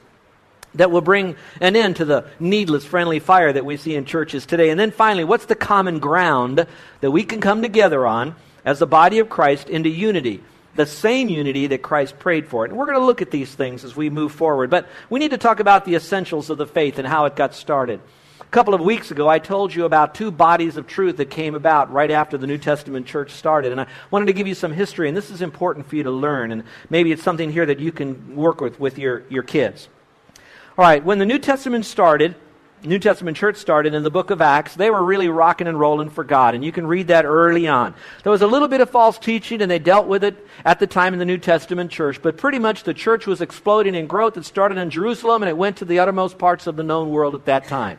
that 0.75 0.91
will 0.91 1.01
bring 1.01 1.35
an 1.59 1.75
end 1.75 1.95
to 1.95 2.05
the 2.05 2.25
needless 2.39 2.85
friendly 2.85 3.17
fire 3.19 3.51
that 3.51 3.65
we 3.65 3.77
see 3.77 3.95
in 3.95 4.05
churches 4.05 4.45
today. 4.45 4.69
And 4.69 4.79
then 4.79 4.91
finally, 4.91 5.23
what's 5.23 5.45
the 5.45 5.55
common 5.55 5.97
ground 5.97 6.67
that 7.01 7.09
we 7.09 7.23
can 7.23 7.41
come 7.41 7.63
together 7.63 8.05
on 8.05 8.35
as 8.63 8.77
the 8.77 8.85
body 8.85 9.17
of 9.17 9.29
Christ 9.29 9.69
into 9.69 9.89
unity? 9.89 10.43
The 10.77 10.85
same 10.85 11.27
unity 11.27 11.67
that 11.67 11.81
Christ 11.81 12.17
prayed 12.17 12.47
for. 12.47 12.63
And 12.63 12.77
we're 12.77 12.85
going 12.85 12.99
to 12.99 13.05
look 13.05 13.21
at 13.21 13.31
these 13.31 13.53
things 13.53 13.83
as 13.83 13.95
we 13.95 14.09
move 14.09 14.31
forward. 14.31 14.69
But 14.69 14.87
we 15.09 15.19
need 15.19 15.31
to 15.31 15.37
talk 15.37 15.59
about 15.59 15.83
the 15.83 15.95
essentials 15.95 16.49
of 16.49 16.57
the 16.57 16.67
faith 16.67 16.97
and 16.99 17.07
how 17.07 17.25
it 17.25 17.35
got 17.35 17.53
started. 17.53 17.99
A 18.39 18.45
couple 18.45 18.73
of 18.73 18.79
weeks 18.79 19.11
ago, 19.11 19.27
I 19.27 19.39
told 19.39 19.75
you 19.75 19.83
about 19.83 20.15
two 20.15 20.31
bodies 20.31 20.77
of 20.77 20.87
truth 20.87 21.17
that 21.17 21.29
came 21.29 21.55
about 21.55 21.91
right 21.91 22.09
after 22.09 22.37
the 22.37 22.47
New 22.47 22.57
Testament 22.57 23.05
church 23.05 23.31
started. 23.31 23.73
And 23.73 23.81
I 23.81 23.87
wanted 24.09 24.27
to 24.27 24.33
give 24.33 24.47
you 24.47 24.55
some 24.55 24.71
history, 24.71 25.09
and 25.09 25.17
this 25.17 25.29
is 25.29 25.41
important 25.41 25.87
for 25.87 25.97
you 25.97 26.03
to 26.03 26.11
learn. 26.11 26.51
And 26.51 26.63
maybe 26.89 27.11
it's 27.11 27.23
something 27.23 27.51
here 27.51 27.65
that 27.65 27.79
you 27.79 27.91
can 27.91 28.35
work 28.35 28.61
with 28.61 28.79
with 28.79 28.97
your, 28.97 29.23
your 29.29 29.43
kids. 29.43 29.89
All 30.77 30.85
right, 30.85 31.03
when 31.03 31.17
the 31.17 31.25
New 31.25 31.39
Testament 31.39 31.85
started, 31.85 32.35
New 32.83 32.99
Testament 32.99 33.35
church 33.35 33.57
started 33.57 33.95
in 33.95 34.03
the 34.03 34.11
book 34.11 34.29
of 34.29 34.39
Acts, 34.39 34.75
they 34.75 34.91
were 34.91 35.03
really 35.03 35.29
rocking 35.29 35.67
and 35.67 35.79
rolling 35.79 36.09
for 36.09 36.23
God. 36.23 36.53
And 36.53 36.63
you 36.63 36.71
can 36.71 36.85
read 36.85 37.07
that 37.07 37.25
early 37.25 37.67
on. 37.67 37.95
There 38.23 38.31
was 38.31 38.43
a 38.43 38.47
little 38.47 38.67
bit 38.67 38.81
of 38.81 38.89
false 38.89 39.17
teaching, 39.17 39.61
and 39.61 39.71
they 39.71 39.79
dealt 39.79 40.07
with 40.07 40.23
it 40.23 40.47
at 40.63 40.79
the 40.79 40.85
time 40.85 41.13
in 41.13 41.19
the 41.19 41.25
New 41.25 41.39
Testament 41.39 41.89
church. 41.89 42.21
But 42.21 42.37
pretty 42.37 42.59
much 42.59 42.83
the 42.83 42.93
church 42.93 43.25
was 43.25 43.41
exploding 43.41 43.95
in 43.95 44.05
growth. 44.05 44.37
It 44.37 44.45
started 44.45 44.77
in 44.77 44.91
Jerusalem, 44.91 45.41
and 45.41 45.49
it 45.49 45.57
went 45.57 45.77
to 45.77 45.85
the 45.85 45.99
uttermost 45.99 46.37
parts 46.37 46.67
of 46.67 46.75
the 46.75 46.83
known 46.83 47.09
world 47.09 47.33
at 47.33 47.45
that 47.45 47.67
time. 47.67 47.97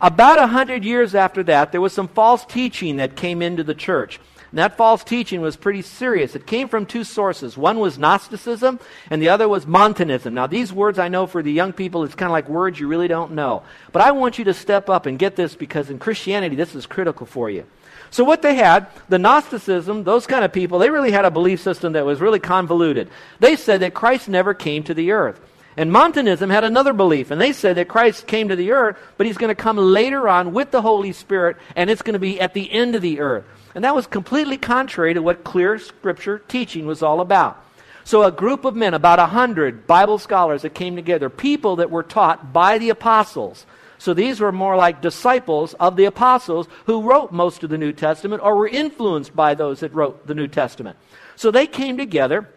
About 0.00 0.38
a 0.38 0.46
hundred 0.46 0.84
years 0.84 1.14
after 1.14 1.42
that, 1.44 1.72
there 1.72 1.80
was 1.80 1.92
some 1.92 2.08
false 2.08 2.44
teaching 2.46 2.96
that 2.96 3.16
came 3.16 3.42
into 3.42 3.64
the 3.64 3.74
church. 3.74 4.20
And 4.50 4.58
that 4.58 4.76
false 4.76 5.04
teaching 5.04 5.40
was 5.40 5.56
pretty 5.56 5.82
serious. 5.82 6.34
It 6.34 6.46
came 6.46 6.68
from 6.68 6.84
two 6.84 7.04
sources. 7.04 7.56
One 7.56 7.78
was 7.78 7.98
Gnosticism, 7.98 8.80
and 9.08 9.22
the 9.22 9.28
other 9.28 9.48
was 9.48 9.66
Montanism. 9.66 10.34
Now, 10.34 10.48
these 10.48 10.72
words 10.72 10.98
I 10.98 11.08
know 11.08 11.28
for 11.28 11.42
the 11.42 11.52
young 11.52 11.72
people, 11.72 12.02
it's 12.02 12.16
kind 12.16 12.28
of 12.28 12.32
like 12.32 12.48
words 12.48 12.80
you 12.80 12.88
really 12.88 13.06
don't 13.06 13.32
know. 13.32 13.62
But 13.92 14.02
I 14.02 14.10
want 14.10 14.38
you 14.38 14.44
to 14.46 14.54
step 14.54 14.90
up 14.90 15.06
and 15.06 15.18
get 15.18 15.36
this 15.36 15.54
because 15.54 15.88
in 15.88 16.00
Christianity, 16.00 16.56
this 16.56 16.74
is 16.74 16.86
critical 16.86 17.26
for 17.26 17.48
you. 17.48 17.64
So, 18.10 18.24
what 18.24 18.42
they 18.42 18.56
had, 18.56 18.88
the 19.08 19.20
Gnosticism, 19.20 20.02
those 20.02 20.26
kind 20.26 20.44
of 20.44 20.52
people, 20.52 20.80
they 20.80 20.90
really 20.90 21.12
had 21.12 21.24
a 21.24 21.30
belief 21.30 21.60
system 21.60 21.92
that 21.92 22.04
was 22.04 22.20
really 22.20 22.40
convoluted. 22.40 23.08
They 23.38 23.54
said 23.54 23.80
that 23.82 23.94
Christ 23.94 24.28
never 24.28 24.52
came 24.52 24.82
to 24.84 24.94
the 24.94 25.12
earth. 25.12 25.40
And 25.76 25.92
Montanism 25.92 26.50
had 26.50 26.64
another 26.64 26.92
belief, 26.92 27.30
and 27.30 27.40
they 27.40 27.52
said 27.52 27.76
that 27.76 27.86
Christ 27.86 28.26
came 28.26 28.48
to 28.48 28.56
the 28.56 28.72
earth, 28.72 28.98
but 29.16 29.26
he's 29.26 29.38
going 29.38 29.54
to 29.54 29.54
come 29.54 29.76
later 29.76 30.28
on 30.28 30.52
with 30.52 30.72
the 30.72 30.82
Holy 30.82 31.12
Spirit, 31.12 31.56
and 31.76 31.88
it's 31.88 32.02
going 32.02 32.14
to 32.14 32.18
be 32.18 32.40
at 32.40 32.54
the 32.54 32.70
end 32.72 32.96
of 32.96 33.02
the 33.02 33.20
earth. 33.20 33.44
And 33.74 33.84
that 33.84 33.94
was 33.94 34.06
completely 34.06 34.56
contrary 34.56 35.14
to 35.14 35.22
what 35.22 35.44
clear 35.44 35.78
scripture 35.78 36.38
teaching 36.38 36.86
was 36.86 37.02
all 37.02 37.20
about. 37.20 37.64
So, 38.02 38.22
a 38.24 38.32
group 38.32 38.64
of 38.64 38.74
men, 38.74 38.94
about 38.94 39.18
a 39.18 39.26
hundred 39.26 39.86
Bible 39.86 40.18
scholars 40.18 40.62
that 40.62 40.74
came 40.74 40.96
together, 40.96 41.28
people 41.28 41.76
that 41.76 41.90
were 41.90 42.02
taught 42.02 42.52
by 42.52 42.78
the 42.78 42.90
apostles. 42.90 43.66
So, 43.98 44.14
these 44.14 44.40
were 44.40 44.52
more 44.52 44.74
like 44.76 45.02
disciples 45.02 45.74
of 45.74 45.96
the 45.96 46.06
apostles 46.06 46.66
who 46.86 47.02
wrote 47.02 47.30
most 47.30 47.62
of 47.62 47.70
the 47.70 47.78
New 47.78 47.92
Testament 47.92 48.42
or 48.42 48.56
were 48.56 48.66
influenced 48.66 49.36
by 49.36 49.54
those 49.54 49.80
that 49.80 49.94
wrote 49.94 50.26
the 50.26 50.34
New 50.34 50.48
Testament. 50.48 50.96
So, 51.36 51.50
they 51.50 51.66
came 51.66 51.98
together 51.98 52.48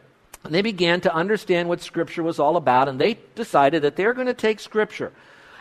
and 0.44 0.56
they 0.56 0.62
began 0.62 1.02
to 1.02 1.14
understand 1.14 1.70
what 1.70 1.82
Scripture 1.82 2.24
was 2.24 2.40
all 2.40 2.58
about, 2.58 2.88
and 2.88 3.00
they 3.00 3.20
decided 3.36 3.84
that 3.84 3.96
they 3.96 4.06
were 4.06 4.14
going 4.14 4.28
to 4.28 4.34
take 4.34 4.60
Scripture 4.60 5.12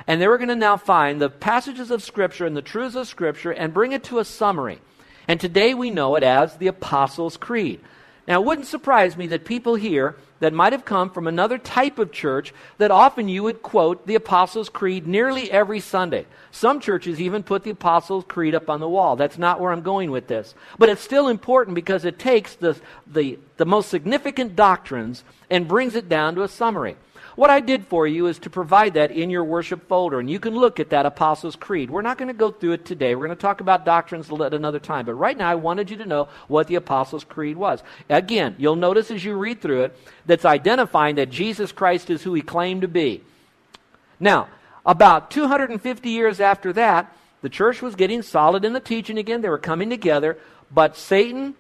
and 0.07 0.21
they 0.21 0.29
were 0.29 0.39
going 0.39 0.49
to 0.49 0.57
now 0.57 0.77
find 0.77 1.21
the 1.21 1.31
passages 1.31 1.91
of 1.91 2.03
Scripture 2.03 2.47
and 2.47 2.57
the 2.57 2.63
truths 2.63 2.97
of 2.97 3.07
Scripture 3.07 3.53
and 3.53 3.75
bring 3.75 3.93
it 3.93 4.05
to 4.05 4.19
a 4.19 4.25
summary. 4.25 4.81
And 5.29 5.41
today 5.41 5.75
we 5.75 5.91
know 5.91 6.17
it 6.17 6.23
as 6.23 6.57
the 6.57 6.67
Apostles' 6.67 7.37
Creed. 7.37 7.81
Now, 8.27 8.41
it 8.41 8.47
wouldn't 8.47 8.69
surprise 8.69 9.17
me 9.17 9.27
that 9.29 9.45
people 9.45 9.75
here 9.75 10.17
that 10.39 10.53
might 10.53 10.73
have 10.73 10.85
come 10.85 11.11
from 11.11 11.27
another 11.27 11.59
type 11.59 11.99
of 11.99 12.13
church 12.13 12.55
that 12.79 12.91
often 12.91 13.29
you 13.29 13.43
would 13.43 13.63
quote 13.63 14.07
the 14.07 14.15
Apostles' 14.15 14.69
Creed 14.69 15.07
nearly 15.07 15.51
every 15.51 15.81
Sunday. 15.81 16.27
Some 16.51 16.81
churches 16.81 17.21
even 17.21 17.43
put 17.43 17.65
the 17.65 17.71
Apostles' 17.71 18.25
Creed 18.27 18.55
up 18.55 18.71
on 18.71 18.81
the 18.81 18.89
wall. 18.89 19.17
That's 19.17 19.39
not 19.39 19.61
where 19.61 19.73
I'm 19.73 19.83
going 19.83 20.11
with 20.11 20.29
this. 20.29 20.55
But 20.79 20.89
it's 20.89 21.03
still 21.03 21.29
important 21.29 21.75
because 21.75 22.05
it 22.05 22.19
takes 22.19 22.55
the, 22.55 22.81
the, 23.07 23.39
the 23.57 23.67
most 23.67 23.89
significant 23.89 24.55
doctrines 24.55 25.25
and 25.51 25.69
brings 25.69 25.97
it 25.97 26.09
down 26.09 26.37
to 26.37 26.43
a 26.43 26.49
summary. 26.49 26.97
What 27.35 27.51
I 27.51 27.61
did 27.61 27.87
for 27.87 28.07
you 28.07 28.27
is 28.27 28.39
to 28.41 28.51
provide 28.51 28.95
that 28.95 29.11
in 29.11 29.31
your 29.31 29.45
worship 29.45 29.89
folder, 29.89 30.21
and 30.21 30.29
you 30.29 30.39
can 30.39 30.55
look 30.55 30.79
at 30.79 30.91
that 30.91 31.07
Apostles' 31.07 31.57
Creed. 31.57 31.91
We're 31.91 32.03
not 32.03 32.19
going 32.19 32.29
to 32.29 32.35
go 32.35 32.51
through 32.51 32.73
it 32.73 32.85
today. 32.85 33.15
We're 33.15 33.27
going 33.27 33.37
to 33.37 33.41
talk 33.41 33.61
about 33.61 33.87
doctrines 33.87 34.31
at 34.31 34.55
another 34.55 34.79
time. 34.79 35.07
But 35.07 35.15
right 35.15 35.37
now, 35.37 35.49
I 35.49 35.55
wanted 35.55 35.91
you 35.91 35.97
to 35.99 36.07
know 36.07 36.29
what 36.49 36.67
the 36.67 36.75
Apostles' 36.75 37.25
Creed 37.25 37.57
was. 37.57 37.83
Again, 38.11 38.55
you'll 38.59 38.77
notice 38.77 39.11
as 39.11 39.25
you 39.25 39.35
read 39.35 39.63
through 39.63 39.85
it 39.85 39.99
that's 40.27 40.45
identifying 40.45 41.17
that 41.17 41.31
Jesus 41.31 41.73
Christ 41.73 42.11
is 42.11 42.23
who 42.23 42.35
he 42.35 42.43
claimed 42.43 42.83
to 42.83 42.89
be. 42.89 43.23
Now, 44.21 44.49
about 44.85 45.31
250 45.31 46.11
years 46.11 46.39
after 46.41 46.73
that, 46.75 47.17
the 47.41 47.49
church 47.49 47.81
was 47.81 47.95
getting 47.95 48.23
solid 48.23 48.65
in 48.65 48.73
the 48.73 48.81
teaching 48.81 49.19
again. 49.19 49.41
They 49.41 49.49
were 49.49 49.59
coming 49.59 49.91
together. 49.91 50.39
But 50.71 50.97
Satan 50.97 51.55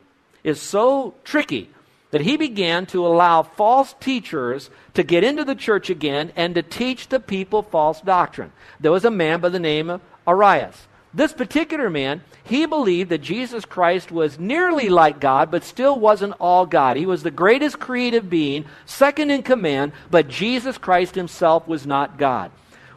is 0.44 0.60
so 0.60 1.14
tricky 1.24 1.70
that 2.12 2.20
he 2.20 2.36
began 2.36 2.86
to 2.86 3.04
allow 3.04 3.42
false 3.42 3.94
teachers 3.98 4.70
to 4.94 5.02
get 5.02 5.24
into 5.24 5.44
the 5.44 5.54
church 5.56 5.90
again 5.90 6.32
and 6.36 6.54
to 6.54 6.62
teach 6.62 7.08
the 7.08 7.18
people 7.18 7.62
false 7.62 8.00
doctrine. 8.00 8.52
There 8.78 8.92
was 8.92 9.04
a 9.04 9.10
man 9.10 9.40
by 9.40 9.48
the 9.48 9.58
name 9.58 9.90
of 9.90 10.00
Arius. 10.26 10.86
This 11.14 11.32
particular 11.32 11.90
man, 11.90 12.22
he 12.44 12.64
believed 12.64 13.10
that 13.10 13.20
Jesus 13.20 13.64
Christ 13.64 14.10
was 14.10 14.38
nearly 14.38 14.88
like 14.88 15.20
God, 15.20 15.50
but 15.50 15.64
still 15.64 15.98
wasn't 15.98 16.34
all 16.40 16.64
God. 16.64 16.96
He 16.96 17.04
was 17.04 17.22
the 17.22 17.30
greatest 17.30 17.78
creative 17.78 18.30
being, 18.30 18.64
second 18.86 19.30
in 19.30 19.42
command, 19.42 19.92
but 20.10 20.28
Jesus 20.28 20.78
Christ 20.78 21.14
himself 21.14 21.68
was 21.68 21.86
not 21.86 22.18
God. 22.18 22.50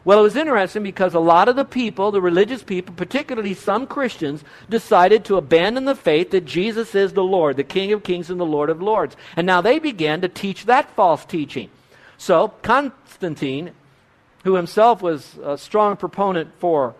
Well, 0.06 0.20
it 0.20 0.22
was 0.22 0.36
interesting 0.36 0.84
because 0.84 1.14
a 1.14 1.18
lot 1.18 1.48
of 1.48 1.56
the 1.56 1.64
people, 1.64 2.12
the 2.12 2.20
religious 2.20 2.62
people, 2.62 2.94
particularly 2.94 3.54
some 3.54 3.88
Christians, 3.88 4.44
decided 4.70 5.24
to 5.24 5.36
abandon 5.36 5.84
the 5.84 5.96
faith 5.96 6.30
that 6.30 6.44
Jesus 6.44 6.94
is 6.94 7.12
the 7.12 7.24
Lord, 7.24 7.56
the 7.56 7.64
King 7.64 7.90
of 7.90 8.04
Kings 8.04 8.30
and 8.30 8.38
the 8.38 8.46
Lord 8.46 8.70
of 8.70 8.80
Lords. 8.80 9.16
And 9.34 9.48
now 9.48 9.60
they 9.60 9.80
began 9.80 10.20
to 10.20 10.28
teach 10.28 10.66
that 10.66 10.94
false 10.94 11.24
teaching. 11.24 11.70
So, 12.18 12.54
Constantine, 12.62 13.72
who 14.44 14.54
himself 14.54 15.02
was 15.02 15.38
a 15.42 15.58
strong 15.58 15.96
proponent 15.96 16.52
for 16.60 16.94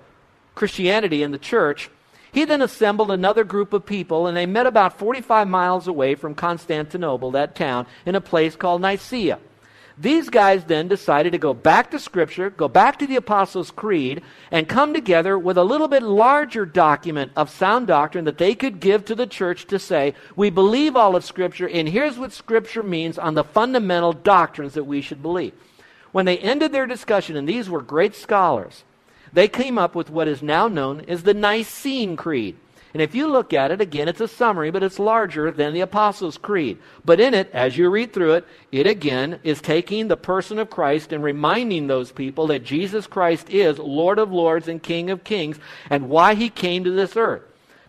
Christianity 0.57 1.23
in 1.23 1.31
the 1.31 1.39
church, 1.39 1.89
he 2.33 2.45
then 2.45 2.61
assembled 2.61 3.13
another 3.13 3.45
group 3.45 3.73
of 3.73 3.87
people, 3.87 4.27
and 4.27 4.37
they 4.37 4.47
met 4.47 4.67
about 4.67 4.99
45 4.99 5.47
miles 5.47 5.87
away 5.87 6.17
from 6.17 6.35
Constantinople, 6.35 7.31
that 7.31 7.55
town, 7.55 7.87
in 8.05 8.17
a 8.17 8.21
place 8.21 8.57
called 8.57 8.83
Nicaea. 8.83 9.39
These 9.99 10.29
guys 10.29 10.65
then 10.65 10.89
decided 10.89 11.33
to 11.33 11.39
go 11.39 11.55
back 11.55 11.91
to 11.91 11.99
Scripture, 11.99 12.51
go 12.51 12.69
back 12.69 12.99
to 12.99 13.07
the 13.07 13.17
Apostles' 13.17 13.71
Creed, 13.71 14.23
and 14.51 14.69
come 14.69 14.93
together 14.93 15.39
with 15.39 15.57
a 15.57 15.65
little 15.65 15.89
bit 15.89 16.03
larger 16.03 16.67
document 16.67 17.33
of 17.35 17.49
sound 17.49 17.87
doctrine 17.87 18.27
that 18.27 18.37
they 18.37 18.55
could 18.55 18.79
give 18.79 19.07
to 19.07 19.15
the 19.15 19.27
church 19.27 19.67
to 19.69 19.79
say, 19.79 20.15
we 20.35 20.51
believe 20.51 20.97
all 20.97 21.17
of 21.17 21.25
Scripture, 21.25 21.69
and 21.69 21.89
here's 21.89 22.19
what 22.19 22.33
Scripture 22.33 22.83
means 22.83 23.19
on 23.19 23.35
the 23.35 23.45
fundamental 23.45 24.13
doctrines 24.13 24.75
that 24.75 24.85
we 24.85 25.01
should 25.01 25.23
believe. 25.23 25.55
When 26.13 26.27
they 26.27 26.39
ended 26.39 26.73
their 26.73 26.87
discussion, 26.87 27.35
and 27.35 27.49
these 27.49 27.71
were 27.71 27.81
great 27.81 28.15
scholars, 28.15 28.85
they 29.33 29.49
came 29.49 29.79
up 29.79 29.95
with 29.95 30.11
what 30.11 30.29
is 30.29 30.43
now 30.43 30.69
known 30.69 31.07
as 31.09 31.23
the 31.23 31.35
Nicene 31.35 32.17
Creed. 32.17 32.57
And 32.97 33.03
if 33.03 33.15
you 33.15 33.29
look 33.29 33.53
at 33.53 33.71
it, 33.71 33.83
again, 33.83 34.09
it's 34.09 34.23
a 34.23 34.27
summary, 34.27 34.71
but 34.71 34.83
it's 34.83 34.99
larger 34.99 35.51
than 35.51 35.75
the 35.75 35.83
Apostles' 35.83 36.39
Creed. 36.39 36.79
But 37.05 37.21
in 37.21 37.35
it, 37.35 37.51
as 37.53 37.77
you 37.77 37.91
read 37.91 38.15
through 38.15 38.33
it, 38.37 38.47
it 38.73 38.87
again 38.87 39.39
is 39.45 39.61
taking 39.61 40.09
the 40.09 40.17
person 40.17 40.59
of 40.59 40.71
Christ 40.71 41.13
and 41.13 41.23
reminding 41.23 41.89
those 41.89 42.11
people 42.11 42.47
that 42.47 42.65
Jesus 42.65 43.07
Christ 43.07 43.51
is 43.51 43.79
Lord 43.79 44.19
of 44.19 44.33
Lords 44.33 44.67
and 44.67 44.83
King 44.83 45.11
of 45.11 45.25
Kings 45.25 45.59
and 45.91 46.09
why 46.09 46.37
he 46.37 46.49
came 46.49 46.85
to 46.85 46.91
this 46.91 47.19
earth. 47.19 47.43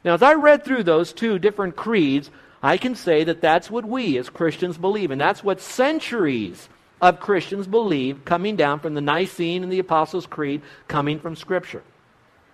Now, 0.03 0.13
as 0.13 0.21
I 0.21 0.33
read 0.33 0.65
through 0.65 0.83
those 0.83 1.13
two 1.13 1.39
different 1.39 1.77
creeds, 1.77 2.29
I 2.61 2.75
can 2.75 2.93
say 2.93 3.23
that 3.23 3.39
that's 3.39 3.71
what 3.71 3.85
we 3.85 4.17
as 4.17 4.27
Christians 4.27 4.77
believe, 4.77 5.09
and 5.09 5.21
that's 5.21 5.41
what 5.41 5.61
centuries 5.61 6.67
of 6.99 7.21
Christians 7.21 7.65
believe 7.65 8.25
coming 8.25 8.57
down 8.57 8.81
from 8.81 8.93
the 8.93 8.99
Nicene 8.99 9.63
and 9.63 9.71
the 9.71 9.79
Apostles' 9.79 10.25
Creed, 10.25 10.63
coming 10.89 11.17
from 11.17 11.37
Scripture 11.37 11.83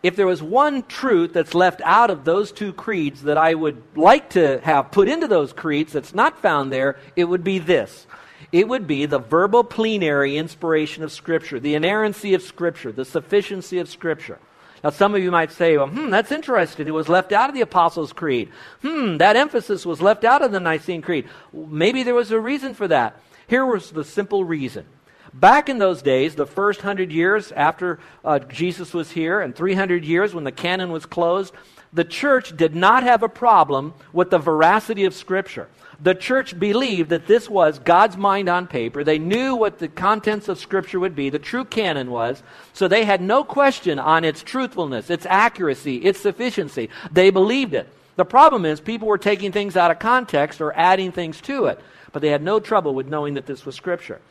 if 0.03 0.17
there 0.17 0.27
was 0.27 0.43
one 0.43 0.83
truth 0.83 1.31
that's 1.31 1.55
left 1.55 1.81
out 1.85 2.09
of 2.09 2.25
those 2.25 2.51
two 2.51 2.73
creeds 2.73 3.23
that 3.23 3.37
I 3.37 3.53
would 3.53 3.81
like 3.95 4.31
to 4.31 4.59
have 4.59 4.91
put 4.91 5.07
into 5.07 5.27
those 5.27 5.53
creeds 5.53 5.93
that's 5.93 6.13
not 6.13 6.39
found 6.39 6.71
there, 6.71 6.97
it 7.15 7.23
would 7.23 7.43
be 7.43 7.57
this. 7.57 8.05
It 8.51 8.67
would 8.67 8.85
be 8.85 9.05
the 9.05 9.19
verbal 9.19 9.63
plenary 9.63 10.37
inspiration 10.37 11.03
of 11.03 11.11
Scripture, 11.11 11.59
the 11.59 11.75
inerrancy 11.75 12.33
of 12.33 12.43
Scripture, 12.43 12.91
the 12.91 13.05
sufficiency 13.05 13.79
of 13.79 13.89
Scripture. 13.89 14.39
Now, 14.83 14.89
some 14.89 15.15
of 15.15 15.23
you 15.23 15.31
might 15.31 15.53
say, 15.53 15.77
well, 15.77 15.87
hmm, 15.87 16.09
that's 16.09 16.33
interesting. 16.33 16.85
It 16.87 16.93
was 16.93 17.07
left 17.07 17.31
out 17.31 17.49
of 17.49 17.55
the 17.55 17.61
Apostles' 17.61 18.11
Creed. 18.11 18.49
Hmm, 18.81 19.15
that 19.17 19.37
emphasis 19.37 19.85
was 19.85 20.01
left 20.01 20.25
out 20.25 20.41
of 20.41 20.51
the 20.51 20.59
Nicene 20.59 21.01
Creed. 21.01 21.29
Maybe 21.53 22.03
there 22.03 22.13
was 22.13 22.31
a 22.31 22.39
reason 22.39 22.73
for 22.73 22.89
that. 22.89 23.21
Here 23.47 23.65
was 23.65 23.91
the 23.91 24.03
simple 24.03 24.43
reason 24.43 24.85
Back 25.33 25.67
in 25.67 25.79
those 25.79 26.03
days, 26.03 26.35
the 26.35 26.45
first 26.45 26.81
hundred 26.81 27.11
years 27.11 27.51
after 27.51 27.99
uh, 28.23 28.39
Jesus 28.39 28.93
was 28.93 29.09
here, 29.09 29.41
and 29.41 29.55
300 29.55 30.05
years 30.05 30.33
when 30.33 30.43
the 30.43 30.51
canon 30.51 30.91
was 30.91 31.07
closed, 31.07 31.53
the 31.91 32.03
church 32.03 32.55
did 32.55 32.75
not 32.75 33.03
have 33.03 33.23
a 33.23 33.29
problem 33.29 33.93
with 34.11 34.29
the 34.29 34.37
veracity 34.37 35.05
of 35.05 35.13
Scripture. 35.13 35.67
The 35.99 36.13
church 36.13 36.59
believed 36.59 37.09
that 37.09 37.27
this 37.27 37.49
was 37.49 37.79
God's 37.79 38.17
mind 38.17 38.49
on 38.49 38.67
paper. 38.67 39.03
They 39.03 39.19
knew 39.19 39.55
what 39.55 39.79
the 39.79 39.87
contents 39.87 40.49
of 40.49 40.59
Scripture 40.59 40.99
would 40.99 41.15
be, 41.15 41.29
the 41.29 41.39
true 41.39 41.65
canon 41.65 42.11
was, 42.11 42.43
so 42.73 42.87
they 42.87 43.05
had 43.05 43.21
no 43.21 43.43
question 43.43 43.97
on 43.99 44.23
its 44.23 44.43
truthfulness, 44.43 45.09
its 45.09 45.25
accuracy, 45.25 45.97
its 45.97 46.19
sufficiency. 46.19 46.89
They 47.11 47.31
believed 47.31 47.73
it. 47.73 47.87
The 48.17 48.25
problem 48.25 48.65
is, 48.65 48.79
people 48.79 49.07
were 49.07 49.17
taking 49.17 49.51
things 49.51 49.75
out 49.77 49.89
of 49.89 49.97
context 49.97 50.61
or 50.61 50.73
adding 50.73 51.11
things 51.11 51.41
to 51.41 51.65
it, 51.65 51.79
but 52.11 52.21
they 52.21 52.29
had 52.29 52.43
no 52.43 52.59
trouble 52.59 52.93
with 52.93 53.07
knowing 53.07 53.35
that 53.35 53.47
this 53.47 53.65
was 53.65 53.75
Scripture. 53.75 54.21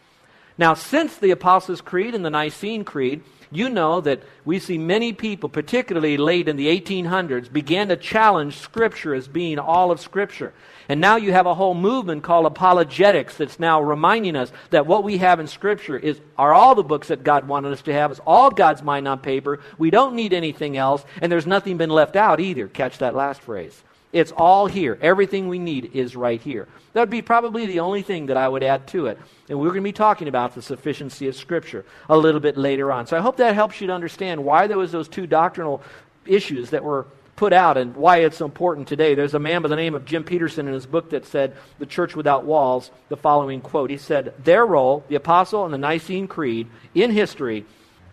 Now, 0.62 0.74
since 0.74 1.16
the 1.16 1.32
Apostles' 1.32 1.80
Creed 1.80 2.14
and 2.14 2.24
the 2.24 2.30
Nicene 2.30 2.84
Creed, 2.84 3.24
you 3.50 3.68
know 3.68 4.00
that 4.02 4.22
we 4.44 4.60
see 4.60 4.78
many 4.78 5.12
people, 5.12 5.48
particularly 5.48 6.16
late 6.16 6.46
in 6.46 6.54
the 6.54 6.68
1800s, 6.68 7.52
began 7.52 7.88
to 7.88 7.96
challenge 7.96 8.58
Scripture 8.58 9.12
as 9.12 9.26
being 9.26 9.58
all 9.58 9.90
of 9.90 9.98
Scripture. 9.98 10.54
And 10.88 11.00
now 11.00 11.16
you 11.16 11.32
have 11.32 11.46
a 11.46 11.54
whole 11.56 11.74
movement 11.74 12.22
called 12.22 12.46
apologetics 12.46 13.36
that's 13.36 13.58
now 13.58 13.82
reminding 13.82 14.36
us 14.36 14.52
that 14.70 14.86
what 14.86 15.02
we 15.02 15.18
have 15.18 15.40
in 15.40 15.48
Scripture 15.48 15.98
is 15.98 16.20
are 16.38 16.54
all 16.54 16.76
the 16.76 16.84
books 16.84 17.08
that 17.08 17.24
God 17.24 17.48
wanted 17.48 17.72
us 17.72 17.82
to 17.82 17.92
have. 17.92 18.12
It's 18.12 18.20
all 18.24 18.52
God's 18.52 18.84
mind 18.84 19.08
on 19.08 19.18
paper. 19.18 19.58
We 19.78 19.90
don't 19.90 20.14
need 20.14 20.32
anything 20.32 20.76
else, 20.76 21.04
and 21.20 21.32
there's 21.32 21.44
nothing 21.44 21.76
been 21.76 21.90
left 21.90 22.14
out 22.14 22.38
either. 22.38 22.68
Catch 22.68 22.98
that 22.98 23.16
last 23.16 23.40
phrase. 23.40 23.82
It's 24.12 24.32
all 24.32 24.66
here. 24.66 24.98
Everything 25.00 25.48
we 25.48 25.58
need 25.58 25.92
is 25.94 26.14
right 26.14 26.40
here. 26.40 26.68
That 26.92 27.00
would 27.00 27.10
be 27.10 27.22
probably 27.22 27.64
the 27.64 27.80
only 27.80 28.02
thing 28.02 28.26
that 28.26 28.36
I 28.36 28.46
would 28.46 28.62
add 28.62 28.86
to 28.88 29.06
it. 29.06 29.18
And 29.48 29.58
we're 29.58 29.68
going 29.68 29.80
to 29.80 29.82
be 29.82 29.92
talking 29.92 30.28
about 30.28 30.54
the 30.54 30.60
sufficiency 30.60 31.28
of 31.28 31.34
Scripture 31.34 31.86
a 32.10 32.16
little 32.16 32.40
bit 32.40 32.58
later 32.58 32.92
on. 32.92 33.06
So 33.06 33.16
I 33.16 33.20
hope 33.20 33.38
that 33.38 33.54
helps 33.54 33.80
you 33.80 33.86
to 33.86 33.94
understand 33.94 34.44
why 34.44 34.66
there 34.66 34.76
was 34.76 34.92
those 34.92 35.08
two 35.08 35.26
doctrinal 35.26 35.82
issues 36.26 36.70
that 36.70 36.84
were 36.84 37.06
put 37.36 37.54
out 37.54 37.78
and 37.78 37.96
why 37.96 38.18
it's 38.18 38.42
important 38.42 38.86
today. 38.86 39.14
There's 39.14 39.32
a 39.32 39.38
man 39.38 39.62
by 39.62 39.68
the 39.68 39.76
name 39.76 39.94
of 39.94 40.04
Jim 40.04 40.24
Petersen 40.24 40.68
in 40.68 40.74
his 40.74 40.84
book 40.84 41.10
that 41.10 41.24
said, 41.24 41.56
The 41.78 41.86
Church 41.86 42.14
Without 42.14 42.44
Walls, 42.44 42.90
the 43.08 43.16
following 43.16 43.62
quote. 43.62 43.88
He 43.88 43.96
said, 43.96 44.34
Their 44.44 44.66
role, 44.66 45.04
the 45.08 45.16
Apostle 45.16 45.64
and 45.64 45.72
the 45.72 45.78
Nicene 45.78 46.28
Creed, 46.28 46.68
in 46.94 47.10
history 47.10 47.64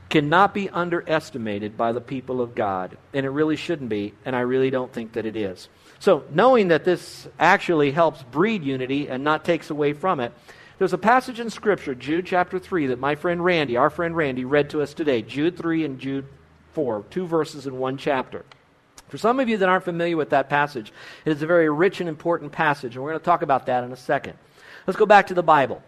cannot 0.10 0.54
be 0.54 0.70
underestimated 0.70 1.78
by 1.78 1.92
the 1.92 2.02
people 2.02 2.42
of 2.42 2.56
God. 2.56 2.98
And 3.14 3.26
it 3.26 3.30
really 3.30 3.56
shouldn't 3.56 3.90
be, 3.90 4.14
and 4.26 4.36
I 4.36 4.40
really 4.40 4.70
don't 4.70 4.92
think 4.92 5.14
that 5.14 5.26
it 5.26 5.36
is. 5.36 5.70
So, 6.00 6.24
knowing 6.32 6.70
that 6.70 6.86
this 6.86 7.28
actually 7.38 7.92
helps 7.92 8.24
breed 8.24 8.64
unity 8.64 9.10
and 9.10 9.24
not 9.24 9.44
takes 9.44 9.70
away 9.70 9.94
from 9.94 10.22
it, 10.22 10.32
there's 10.78 10.94
a 10.94 10.98
passage 10.98 11.42
in 11.42 11.50
Scripture, 11.50 11.94
Jude 11.94 12.26
chapter 12.26 12.58
3, 12.58 12.88
that 12.88 13.00
my 13.00 13.16
friend 13.16 13.44
Randy, 13.44 13.76
our 13.76 13.90
friend 13.90 14.16
Randy, 14.16 14.46
read 14.46 14.70
to 14.70 14.82
us 14.82 14.94
today. 14.94 15.22
Jude 15.22 15.58
3 15.58 15.84
and 15.84 16.00
Jude 16.00 16.26
4, 16.72 17.04
two 17.10 17.28
verses 17.28 17.68
in 17.68 17.78
one 17.78 17.98
chapter. 17.98 18.46
For 19.10 19.18
some 19.18 19.42
of 19.42 19.50
you 19.50 19.58
that 19.58 19.68
aren't 19.68 19.84
familiar 19.84 20.16
with 20.16 20.30
that 20.30 20.50
passage, 20.50 20.94
it 21.26 21.32
is 21.32 21.42
a 21.42 21.48
very 21.48 21.70
rich 21.70 22.00
and 22.00 22.08
important 22.08 22.54
passage, 22.54 22.96
and 22.96 23.04
we're 23.04 23.12
going 23.12 23.20
to 23.20 23.26
talk 23.26 23.42
about 23.42 23.66
that 23.66 23.84
in 23.84 23.92
a 23.92 23.98
second. 23.98 24.38
Let's 24.88 24.98
go 24.98 25.06
back 25.06 25.28
to 25.28 25.34
the 25.34 25.44
Bible 25.44 25.84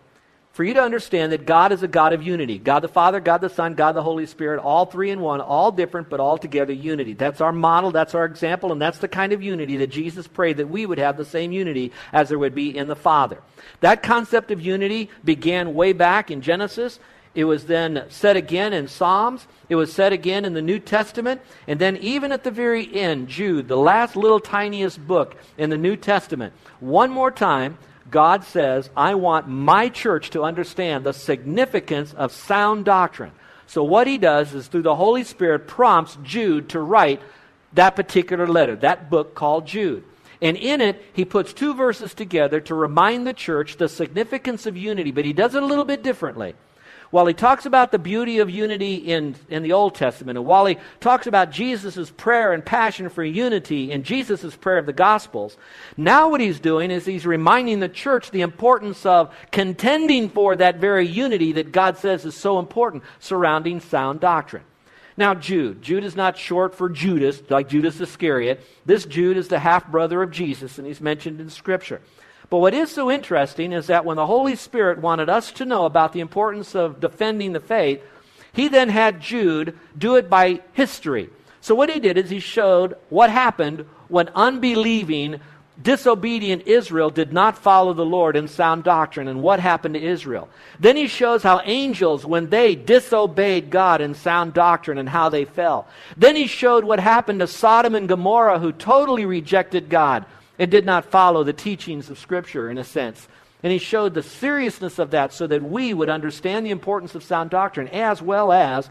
for 0.53 0.65
you 0.65 0.73
to 0.73 0.81
understand 0.81 1.31
that 1.31 1.45
God 1.45 1.71
is 1.71 1.81
a 1.81 1.87
God 1.87 2.11
of 2.11 2.21
unity. 2.21 2.59
God 2.59 2.81
the 2.81 2.89
Father, 2.89 3.21
God 3.21 3.39
the 3.39 3.49
Son, 3.49 3.73
God 3.73 3.93
the 3.93 4.03
Holy 4.03 4.25
Spirit, 4.25 4.59
all 4.59 4.85
three 4.85 5.09
in 5.09 5.21
one, 5.21 5.39
all 5.39 5.71
different, 5.71 6.09
but 6.09 6.19
all 6.19 6.37
together 6.37 6.73
unity. 6.73 7.13
That's 7.13 7.39
our 7.39 7.53
model, 7.53 7.91
that's 7.91 8.15
our 8.15 8.25
example, 8.25 8.71
and 8.71 8.81
that's 8.81 8.97
the 8.97 9.07
kind 9.07 9.31
of 9.31 9.41
unity 9.41 9.77
that 9.77 9.87
Jesus 9.87 10.27
prayed 10.27 10.57
that 10.57 10.69
we 10.69 10.85
would 10.85 10.97
have 10.97 11.15
the 11.15 11.25
same 11.25 11.53
unity 11.53 11.93
as 12.11 12.29
there 12.29 12.39
would 12.39 12.53
be 12.53 12.75
in 12.75 12.87
the 12.87 12.95
Father. 12.95 13.41
That 13.79 14.03
concept 14.03 14.51
of 14.51 14.61
unity 14.61 15.09
began 15.23 15.73
way 15.73 15.93
back 15.93 16.29
in 16.29 16.41
Genesis. 16.41 16.99
It 17.33 17.45
was 17.45 17.65
then 17.65 18.05
said 18.09 18.35
again 18.35 18.73
in 18.73 18.89
Psalms. 18.89 19.47
It 19.69 19.75
was 19.75 19.93
said 19.93 20.11
again 20.11 20.43
in 20.43 20.53
the 20.53 20.61
New 20.61 20.79
Testament. 20.79 21.39
And 21.65 21.79
then, 21.79 21.95
even 21.97 22.33
at 22.33 22.43
the 22.43 22.51
very 22.51 22.93
end, 22.93 23.29
Jude, 23.29 23.69
the 23.69 23.77
last 23.77 24.17
little 24.17 24.41
tiniest 24.41 25.07
book 25.07 25.37
in 25.57 25.69
the 25.69 25.77
New 25.77 25.95
Testament, 25.95 26.53
one 26.81 27.09
more 27.09 27.31
time, 27.31 27.77
God 28.11 28.43
says, 28.43 28.89
I 28.95 29.15
want 29.15 29.47
my 29.47 29.89
church 29.89 30.29
to 30.31 30.43
understand 30.43 31.05
the 31.05 31.13
significance 31.13 32.13
of 32.13 32.31
sound 32.31 32.85
doctrine. 32.85 33.31
So, 33.67 33.83
what 33.83 34.05
he 34.05 34.17
does 34.17 34.53
is 34.53 34.67
through 34.67 34.81
the 34.81 34.95
Holy 34.95 35.23
Spirit 35.23 35.65
prompts 35.65 36.17
Jude 36.21 36.69
to 36.69 36.79
write 36.81 37.21
that 37.73 37.95
particular 37.95 38.45
letter, 38.45 38.75
that 38.75 39.09
book 39.09 39.33
called 39.33 39.65
Jude. 39.65 40.03
And 40.41 40.57
in 40.57 40.81
it, 40.81 41.01
he 41.13 41.23
puts 41.23 41.53
two 41.53 41.73
verses 41.73 42.13
together 42.13 42.59
to 42.61 42.75
remind 42.75 43.25
the 43.25 43.33
church 43.33 43.77
the 43.77 43.87
significance 43.87 44.65
of 44.65 44.75
unity, 44.75 45.11
but 45.11 45.23
he 45.23 45.33
does 45.33 45.55
it 45.55 45.63
a 45.63 45.65
little 45.65 45.85
bit 45.85 46.03
differently. 46.03 46.55
While 47.11 47.25
he 47.25 47.33
talks 47.33 47.65
about 47.65 47.91
the 47.91 47.99
beauty 47.99 48.39
of 48.39 48.49
unity 48.49 48.95
in, 48.95 49.35
in 49.49 49.63
the 49.63 49.73
Old 49.73 49.95
Testament, 49.95 50.37
and 50.37 50.47
while 50.47 50.65
he 50.65 50.77
talks 51.01 51.27
about 51.27 51.51
Jesus' 51.51 52.09
prayer 52.09 52.53
and 52.53 52.65
passion 52.65 53.09
for 53.09 53.21
unity 53.23 53.91
in 53.91 54.03
Jesus' 54.03 54.55
prayer 54.55 54.77
of 54.77 54.85
the 54.85 54.93
Gospels, 54.93 55.57
now 55.97 56.29
what 56.29 56.39
he's 56.39 56.61
doing 56.61 56.89
is 56.89 57.05
he's 57.05 57.25
reminding 57.25 57.81
the 57.81 57.89
church 57.89 58.31
the 58.31 58.41
importance 58.41 59.05
of 59.05 59.35
contending 59.51 60.29
for 60.29 60.55
that 60.55 60.77
very 60.77 61.05
unity 61.05 61.51
that 61.51 61.73
God 61.73 61.97
says 61.97 62.25
is 62.25 62.33
so 62.33 62.59
important 62.59 63.03
surrounding 63.19 63.81
sound 63.81 64.21
doctrine. 64.21 64.63
Now, 65.17 65.33
Jude. 65.35 65.81
Jude 65.81 66.05
is 66.05 66.15
not 66.15 66.37
short 66.37 66.73
for 66.73 66.87
Judas, 66.87 67.43
like 67.49 67.67
Judas 67.67 67.99
Iscariot. 67.99 68.65
This 68.85 69.05
Jude 69.05 69.35
is 69.35 69.49
the 69.49 69.59
half 69.59 69.85
brother 69.91 70.23
of 70.23 70.31
Jesus, 70.31 70.77
and 70.77 70.87
he's 70.87 71.01
mentioned 71.01 71.41
in 71.41 71.49
Scripture. 71.49 72.01
But 72.51 72.57
what 72.57 72.73
is 72.73 72.91
so 72.91 73.09
interesting 73.09 73.71
is 73.71 73.87
that 73.87 74.03
when 74.03 74.17
the 74.17 74.27
Holy 74.27 74.57
Spirit 74.57 74.99
wanted 74.99 75.29
us 75.29 75.53
to 75.53 75.65
know 75.65 75.85
about 75.85 76.11
the 76.11 76.19
importance 76.19 76.75
of 76.75 76.99
defending 76.99 77.53
the 77.53 77.61
faith, 77.61 78.03
he 78.51 78.67
then 78.67 78.89
had 78.89 79.21
Jude 79.21 79.79
do 79.97 80.17
it 80.17 80.29
by 80.29 80.59
history. 80.73 81.29
So 81.61 81.73
what 81.75 81.89
he 81.89 82.01
did 82.01 82.17
is 82.17 82.29
he 82.29 82.41
showed 82.41 82.97
what 83.07 83.29
happened 83.29 83.85
when 84.09 84.27
unbelieving, 84.35 85.39
disobedient 85.81 86.67
Israel 86.67 87.09
did 87.09 87.31
not 87.31 87.57
follow 87.57 87.93
the 87.93 88.05
Lord 88.05 88.35
in 88.35 88.49
sound 88.49 88.83
doctrine 88.83 89.29
and 89.29 89.41
what 89.41 89.61
happened 89.61 89.93
to 89.93 90.03
Israel. 90.03 90.49
Then 90.77 90.97
he 90.97 91.07
shows 91.07 91.43
how 91.43 91.61
angels, 91.63 92.25
when 92.25 92.49
they 92.49 92.75
disobeyed 92.75 93.69
God 93.69 94.01
in 94.01 94.13
sound 94.13 94.53
doctrine 94.53 94.97
and 94.97 95.07
how 95.07 95.29
they 95.29 95.45
fell. 95.45 95.87
Then 96.17 96.35
he 96.35 96.47
showed 96.47 96.83
what 96.83 96.99
happened 96.99 97.39
to 97.39 97.47
Sodom 97.47 97.95
and 97.95 98.09
Gomorrah 98.09 98.59
who 98.59 98.73
totally 98.73 99.25
rejected 99.25 99.87
God 99.87 100.25
and 100.61 100.69
did 100.69 100.85
not 100.85 101.05
follow 101.05 101.43
the 101.43 101.51
teachings 101.51 102.11
of 102.11 102.19
Scripture 102.19 102.69
in 102.69 102.77
a 102.77 102.83
sense. 102.83 103.27
And 103.63 103.73
he 103.73 103.79
showed 103.79 104.13
the 104.13 104.21
seriousness 104.21 104.99
of 104.99 105.09
that 105.09 105.33
so 105.33 105.47
that 105.47 105.63
we 105.63 105.91
would 105.91 106.07
understand 106.07 106.63
the 106.63 106.69
importance 106.69 107.15
of 107.15 107.23
sound 107.23 107.49
doctrine 107.49 107.87
as 107.87 108.21
well 108.21 108.51
as 108.51 108.87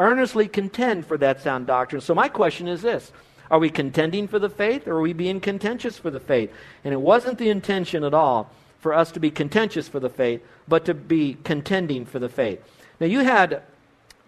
earnestly 0.00 0.48
contend 0.48 1.06
for 1.06 1.16
that 1.18 1.40
sound 1.40 1.68
doctrine. 1.68 2.00
So, 2.00 2.12
my 2.12 2.28
question 2.28 2.66
is 2.66 2.82
this 2.82 3.12
Are 3.52 3.60
we 3.60 3.70
contending 3.70 4.26
for 4.26 4.40
the 4.40 4.48
faith 4.48 4.88
or 4.88 4.96
are 4.96 5.00
we 5.00 5.12
being 5.12 5.40
contentious 5.40 5.96
for 5.96 6.10
the 6.10 6.18
faith? 6.18 6.50
And 6.82 6.92
it 6.92 7.00
wasn't 7.00 7.38
the 7.38 7.50
intention 7.50 8.02
at 8.02 8.14
all 8.14 8.50
for 8.80 8.92
us 8.92 9.12
to 9.12 9.20
be 9.20 9.30
contentious 9.30 9.86
for 9.86 10.00
the 10.00 10.10
faith, 10.10 10.42
but 10.66 10.86
to 10.86 10.94
be 10.94 11.36
contending 11.44 12.04
for 12.04 12.18
the 12.18 12.28
faith. 12.28 12.60
Now, 12.98 13.06
you 13.06 13.20
had 13.20 13.62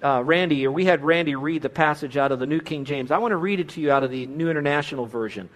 uh, 0.01 0.23
Randy, 0.25 0.65
or 0.65 0.71
we 0.71 0.85
had 0.85 1.03
Randy 1.03 1.35
read 1.35 1.63
the 1.63 1.69
passage 1.69 2.17
out 2.17 2.31
of 2.31 2.39
the 2.39 2.47
New 2.47 2.61
King 2.61 2.85
James. 2.85 3.11
I 3.11 3.19
want 3.19 3.33
to 3.33 3.37
read 3.37 3.59
it 3.59 3.71
to 3.71 3.81
you 3.81 3.91
out 3.91 4.05
of 4.05 4.13
the 4.13 4.27
New 4.27 4.49
International 4.49 5.07
Version. 5.07 5.49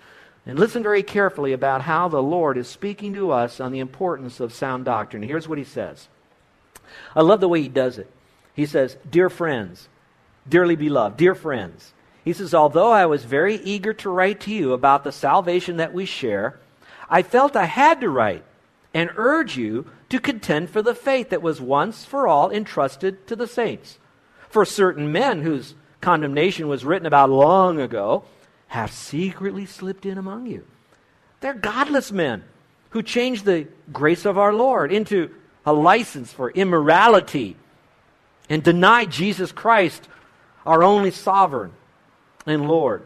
And 0.49 0.59
listen 0.59 0.83
very 0.83 1.03
carefully 1.03 1.53
about 1.53 1.83
how 1.83 2.09
the 2.09 2.23
Lord 2.23 2.57
is 2.57 2.67
speaking 2.67 3.13
to 3.13 3.31
us 3.31 3.61
on 3.61 3.71
the 3.71 3.81
importance 3.81 4.41
of 4.41 4.55
sound 4.55 4.87
doctrine. 4.87 5.23
Here's 5.23 5.47
what 5.47 5.59
he 5.59 5.65
says. 5.65 6.09
I 7.15 7.21
love 7.21 7.41
the 7.41 7.49
way 7.49 7.61
he 7.61 7.69
does 7.69 7.99
it. 7.99 8.11
He 8.55 8.65
says, 8.65 8.97
Dear 9.09 9.29
friends, 9.29 9.91
dearly 10.49 10.75
beloved, 10.75 11.19
dear 11.19 11.35
friends, 11.35 11.93
he 12.25 12.33
says, 12.33 12.55
Although 12.55 12.91
I 12.91 13.05
was 13.05 13.25
very 13.25 13.57
eager 13.57 13.93
to 13.93 14.09
write 14.09 14.41
to 14.41 14.51
you 14.51 14.73
about 14.73 15.05
the 15.05 15.13
salvation 15.13 15.77
that 15.77 15.93
we 15.93 16.07
share, 16.07 16.59
I 17.11 17.21
felt 17.21 17.55
I 17.55 17.67
had 17.67 18.01
to 18.01 18.09
write 18.09 18.45
and 18.95 19.11
urge 19.17 19.59
you 19.59 19.91
to 20.09 20.19
contend 20.19 20.71
for 20.71 20.81
the 20.81 20.95
faith 20.95 21.29
that 21.29 21.43
was 21.43 21.61
once 21.61 22.07
for 22.07 22.27
all 22.27 22.51
entrusted 22.51 23.27
to 23.27 23.37
the 23.37 23.47
saints. 23.47 23.99
For 24.49 24.65
certain 24.65 25.13
men 25.13 25.43
whose 25.43 25.75
condemnation 26.01 26.69
was 26.69 26.87
written 26.87 27.05
about 27.05 27.29
long 27.29 27.79
ago 27.79 28.25
have 28.69 28.93
secretly 28.93 29.67
slipped 29.67 30.07
in 30.07 30.19
among 30.19 30.47
you. 30.47 30.65
They're 31.41 31.55
godless 31.55 32.13
men 32.13 32.45
who 32.91 33.03
changed 33.03 33.45
the 33.45 33.67
grace 33.93 34.25
of 34.25 34.39
our 34.39 34.53
Lord 34.53 34.93
into 34.93 35.31
a 35.67 35.73
license 35.73 36.33
for 36.33 36.51
immorality 36.51 37.57
and 38.49 38.63
deny 38.63 39.05
Jesus 39.05 39.53
Christ, 39.53 40.09
our 40.65 40.83
only 40.83 41.11
sovereign 41.11 41.73
and 42.47 42.67
Lord. 42.67 43.05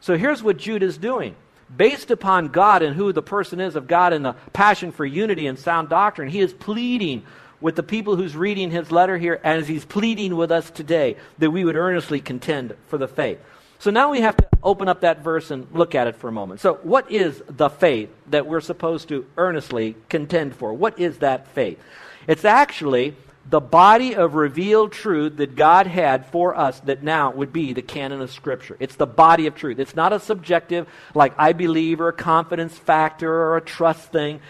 So 0.00 0.16
here's 0.16 0.42
what 0.42 0.58
Jude 0.58 0.82
is 0.82 0.98
doing. 0.98 1.34
Based 1.74 2.10
upon 2.10 2.48
God 2.48 2.82
and 2.82 2.94
who 2.94 3.12
the 3.12 3.22
person 3.22 3.58
is 3.58 3.74
of 3.74 3.88
God 3.88 4.12
and 4.12 4.24
the 4.24 4.34
passion 4.52 4.92
for 4.92 5.06
unity 5.06 5.46
and 5.46 5.58
sound 5.58 5.88
doctrine, 5.88 6.28
he 6.28 6.40
is 6.40 6.52
pleading 6.52 7.24
with 7.60 7.76
the 7.76 7.82
people 7.82 8.16
who's 8.16 8.36
reading 8.36 8.70
his 8.70 8.92
letter 8.92 9.16
here 9.16 9.40
as 9.42 9.66
he's 9.66 9.86
pleading 9.86 10.36
with 10.36 10.52
us 10.52 10.70
today 10.70 11.16
that 11.38 11.50
we 11.50 11.64
would 11.64 11.76
earnestly 11.76 12.20
contend 12.20 12.74
for 12.88 12.98
the 12.98 13.08
faith. 13.08 13.38
So 13.78 13.90
now 13.90 14.10
we 14.10 14.20
have 14.20 14.36
to 14.36 14.48
open 14.62 14.88
up 14.88 15.02
that 15.02 15.22
verse 15.22 15.50
and 15.50 15.66
look 15.72 15.94
at 15.94 16.06
it 16.06 16.16
for 16.16 16.28
a 16.28 16.32
moment. 16.32 16.60
So, 16.60 16.74
what 16.82 17.10
is 17.10 17.42
the 17.48 17.68
faith 17.68 18.10
that 18.28 18.46
we're 18.46 18.60
supposed 18.60 19.08
to 19.08 19.26
earnestly 19.36 19.96
contend 20.08 20.56
for? 20.56 20.72
What 20.72 20.98
is 20.98 21.18
that 21.18 21.48
faith? 21.48 21.78
It's 22.26 22.44
actually 22.44 23.14
the 23.48 23.60
body 23.60 24.14
of 24.14 24.34
revealed 24.34 24.92
truth 24.92 25.36
that 25.36 25.54
God 25.54 25.86
had 25.86 26.26
for 26.26 26.56
us 26.56 26.80
that 26.80 27.02
now 27.02 27.30
would 27.30 27.52
be 27.52 27.74
the 27.74 27.82
canon 27.82 28.22
of 28.22 28.30
Scripture. 28.30 28.76
It's 28.80 28.96
the 28.96 29.06
body 29.06 29.46
of 29.46 29.54
truth. 29.54 29.78
It's 29.78 29.94
not 29.94 30.14
a 30.14 30.20
subjective, 30.20 30.88
like 31.14 31.34
I 31.36 31.52
believe, 31.52 32.00
or 32.00 32.08
a 32.08 32.12
confidence 32.12 32.76
factor, 32.76 33.30
or 33.30 33.56
a 33.58 33.60
trust 33.60 34.12
thing. 34.12 34.40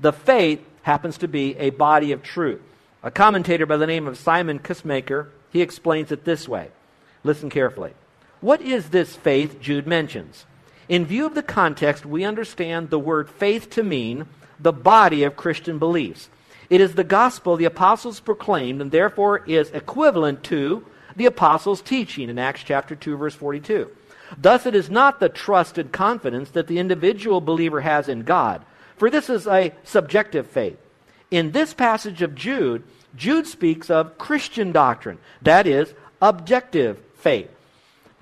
The 0.00 0.12
faith 0.12 0.60
happens 0.82 1.18
to 1.18 1.28
be 1.28 1.56
a 1.56 1.70
body 1.70 2.12
of 2.12 2.22
truth. 2.22 2.60
A 3.02 3.10
commentator 3.10 3.66
by 3.66 3.78
the 3.78 3.86
name 3.86 4.06
of 4.06 4.18
Simon 4.18 4.58
Kistemaker, 4.58 5.28
he 5.50 5.62
explains 5.62 6.12
it 6.12 6.24
this 6.24 6.46
way. 6.46 6.68
Listen 7.24 7.48
carefully. 7.48 7.94
What 8.42 8.60
is 8.60 8.90
this 8.90 9.14
faith 9.14 9.60
Jude 9.60 9.86
mentions? 9.86 10.46
In 10.88 11.06
view 11.06 11.26
of 11.26 11.36
the 11.36 11.44
context, 11.44 12.04
we 12.04 12.24
understand 12.24 12.90
the 12.90 12.98
word 12.98 13.30
faith 13.30 13.70
to 13.70 13.84
mean 13.84 14.26
the 14.58 14.72
body 14.72 15.22
of 15.22 15.36
Christian 15.36 15.78
beliefs. 15.78 16.28
It 16.68 16.80
is 16.80 16.96
the 16.96 17.04
gospel 17.04 17.56
the 17.56 17.66
apostles 17.66 18.18
proclaimed 18.18 18.80
and 18.80 18.90
therefore 18.90 19.44
is 19.46 19.70
equivalent 19.70 20.42
to 20.44 20.84
the 21.14 21.26
apostles' 21.26 21.80
teaching 21.80 22.28
in 22.28 22.36
Acts 22.36 22.64
chapter 22.64 22.96
2 22.96 23.16
verse 23.16 23.34
42. 23.36 23.88
Thus 24.36 24.66
it 24.66 24.74
is 24.74 24.90
not 24.90 25.20
the 25.20 25.28
trust 25.28 25.78
and 25.78 25.92
confidence 25.92 26.50
that 26.50 26.66
the 26.66 26.80
individual 26.80 27.40
believer 27.40 27.82
has 27.82 28.08
in 28.08 28.22
God, 28.22 28.64
for 28.96 29.08
this 29.08 29.30
is 29.30 29.46
a 29.46 29.72
subjective 29.84 30.48
faith. 30.48 30.78
In 31.30 31.52
this 31.52 31.74
passage 31.74 32.22
of 32.22 32.34
Jude, 32.34 32.82
Jude 33.14 33.46
speaks 33.46 33.88
of 33.88 34.18
Christian 34.18 34.72
doctrine, 34.72 35.18
that 35.42 35.68
is 35.68 35.94
objective 36.20 36.98
faith. 37.14 37.48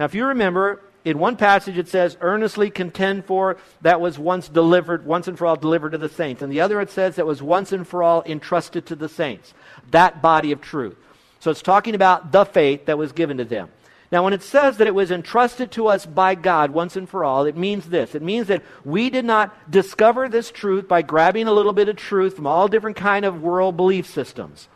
Now, 0.01 0.07
if 0.07 0.15
you 0.15 0.25
remember, 0.25 0.81
in 1.05 1.19
one 1.19 1.37
passage 1.37 1.77
it 1.77 1.87
says, 1.87 2.17
earnestly 2.23 2.71
contend 2.71 3.27
for 3.27 3.59
that 3.83 4.01
was 4.01 4.19
once 4.19 4.49
delivered, 4.49 5.05
once 5.05 5.29
and 5.29 5.37
for 5.37 5.47
all 5.47 5.57
delivered 5.57 5.91
to 5.91 5.99
the 5.99 6.09
saints. 6.09 6.41
And 6.41 6.51
the 6.51 6.63
other 6.63 6.81
it 6.81 6.89
says 6.89 7.17
that 7.17 7.27
was 7.27 7.43
once 7.43 7.71
and 7.71 7.87
for 7.87 8.03
all 8.03 8.23
entrusted 8.25 8.87
to 8.87 8.97
the 8.97 9.11
saints. 9.11 9.53
That 9.91 10.23
body 10.23 10.53
of 10.53 10.63
truth. 10.63 10.97
So 11.41 11.51
it's 11.51 11.61
talking 11.61 11.95
about 11.95 12.33
the 12.33 12.47
faith 12.47 12.87
that 12.87 12.97
was 12.97 13.13
given 13.13 13.37
to 13.37 13.45
them. 13.45 13.69
Now, 14.11 14.25
when 14.25 14.33
it 14.33 14.43
says 14.43 14.79
that 14.79 14.87
it 14.87 14.95
was 14.95 15.11
entrusted 15.11 15.71
to 15.73 15.89
us 15.89 16.07
by 16.07 16.35
God 16.35 16.71
once 16.71 16.97
and 16.97 17.07
for 17.07 17.23
all, 17.23 17.45
it 17.45 17.55
means 17.55 17.85
this. 17.91 18.15
It 18.15 18.23
means 18.23 18.47
that 18.47 18.63
we 18.87 19.11
did 19.11 19.27
not 19.27 19.71
discover 19.71 20.31
this 20.31 20.51
truth 20.51 20.89
by 20.89 21.03
grabbing 21.03 21.47
a 21.47 21.53
little 21.53 21.75
bit 21.75 21.91
of 21.91 21.97
truth 21.97 22.37
from 22.37 22.47
all 22.47 22.69
different 22.69 22.97
kind 22.97 23.27
of 23.27 23.43
world 23.43 23.77
belief 23.77 24.07
systems. 24.07 24.67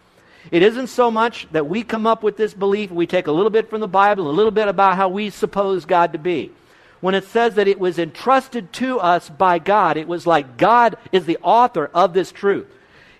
It 0.50 0.62
isn't 0.62 0.88
so 0.88 1.10
much 1.10 1.48
that 1.52 1.68
we 1.68 1.82
come 1.82 2.06
up 2.06 2.22
with 2.22 2.36
this 2.36 2.54
belief, 2.54 2.90
we 2.90 3.06
take 3.06 3.26
a 3.26 3.32
little 3.32 3.50
bit 3.50 3.70
from 3.70 3.80
the 3.80 3.88
Bible, 3.88 4.28
a 4.28 4.32
little 4.32 4.50
bit 4.50 4.68
about 4.68 4.96
how 4.96 5.08
we 5.08 5.30
suppose 5.30 5.84
God 5.84 6.12
to 6.12 6.18
be. 6.18 6.52
When 7.00 7.14
it 7.14 7.24
says 7.24 7.54
that 7.54 7.68
it 7.68 7.78
was 7.78 7.98
entrusted 7.98 8.72
to 8.74 8.98
us 8.98 9.28
by 9.28 9.58
God, 9.58 9.96
it 9.96 10.08
was 10.08 10.26
like 10.26 10.56
God 10.56 10.96
is 11.12 11.26
the 11.26 11.38
author 11.42 11.90
of 11.92 12.14
this 12.14 12.32
truth. 12.32 12.66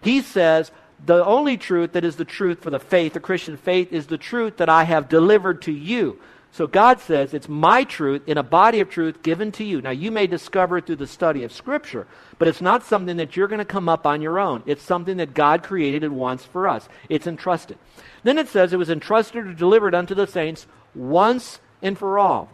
He 0.01 0.21
says, 0.21 0.71
the 1.05 1.25
only 1.25 1.57
truth 1.57 1.93
that 1.93 2.05
is 2.05 2.17
the 2.17 2.25
truth 2.25 2.63
for 2.63 2.71
the 2.71 2.79
faith, 2.79 3.13
the 3.13 3.21
Christian 3.21 3.57
faith, 3.57 3.93
is 3.93 4.07
the 4.07 4.19
truth 4.19 4.57
that 4.57 4.69
I 4.69 4.85
have 4.85 5.09
delivered 5.09 5.63
to 5.63 5.73
you. 5.73 6.19
So 6.55 6.69
God 6.69 7.01
says 7.01 7.35
it's 7.35 7.49
my 7.49 7.83
truth 7.83 8.23
in 8.29 8.39
a 8.39 8.45
body 8.45 8.79
of 8.79 8.89
truth 8.89 9.25
given 9.25 9.51
to 9.53 9.65
you. 9.65 9.83
Now, 9.83 9.91
you 9.91 10.13
may 10.13 10.29
discover 10.29 10.79
it 10.79 10.87
through 10.87 10.95
the 11.03 11.07
study 11.09 11.43
of 11.43 11.51
Scripture, 11.51 12.07
but 12.39 12.47
it's 12.47 12.61
not 12.61 12.85
something 12.85 13.17
that 13.17 13.37
you're 13.37 13.49
going 13.49 13.59
to 13.59 13.65
come 13.65 13.89
up 13.89 14.07
on 14.07 14.23
your 14.23 14.39
own. 14.39 14.63
It's 14.65 14.85
something 14.85 15.17
that 15.17 15.35
God 15.35 15.65
created 15.65 16.05
and 16.05 16.15
wants 16.15 16.45
for 16.45 16.69
us. 16.69 16.89
It's 17.09 17.27
entrusted. 17.27 17.77
Then 18.23 18.39
it 18.39 18.47
says 18.47 18.73
it 18.73 18.77
was 18.77 18.89
entrusted 18.89 19.49
or 19.49 19.53
delivered 19.53 19.97
unto 19.97 20.15
the 20.15 20.29
saints 20.29 20.69
once 20.95 21.59
and 21.83 21.99
for 21.99 22.21
all. 22.21 22.51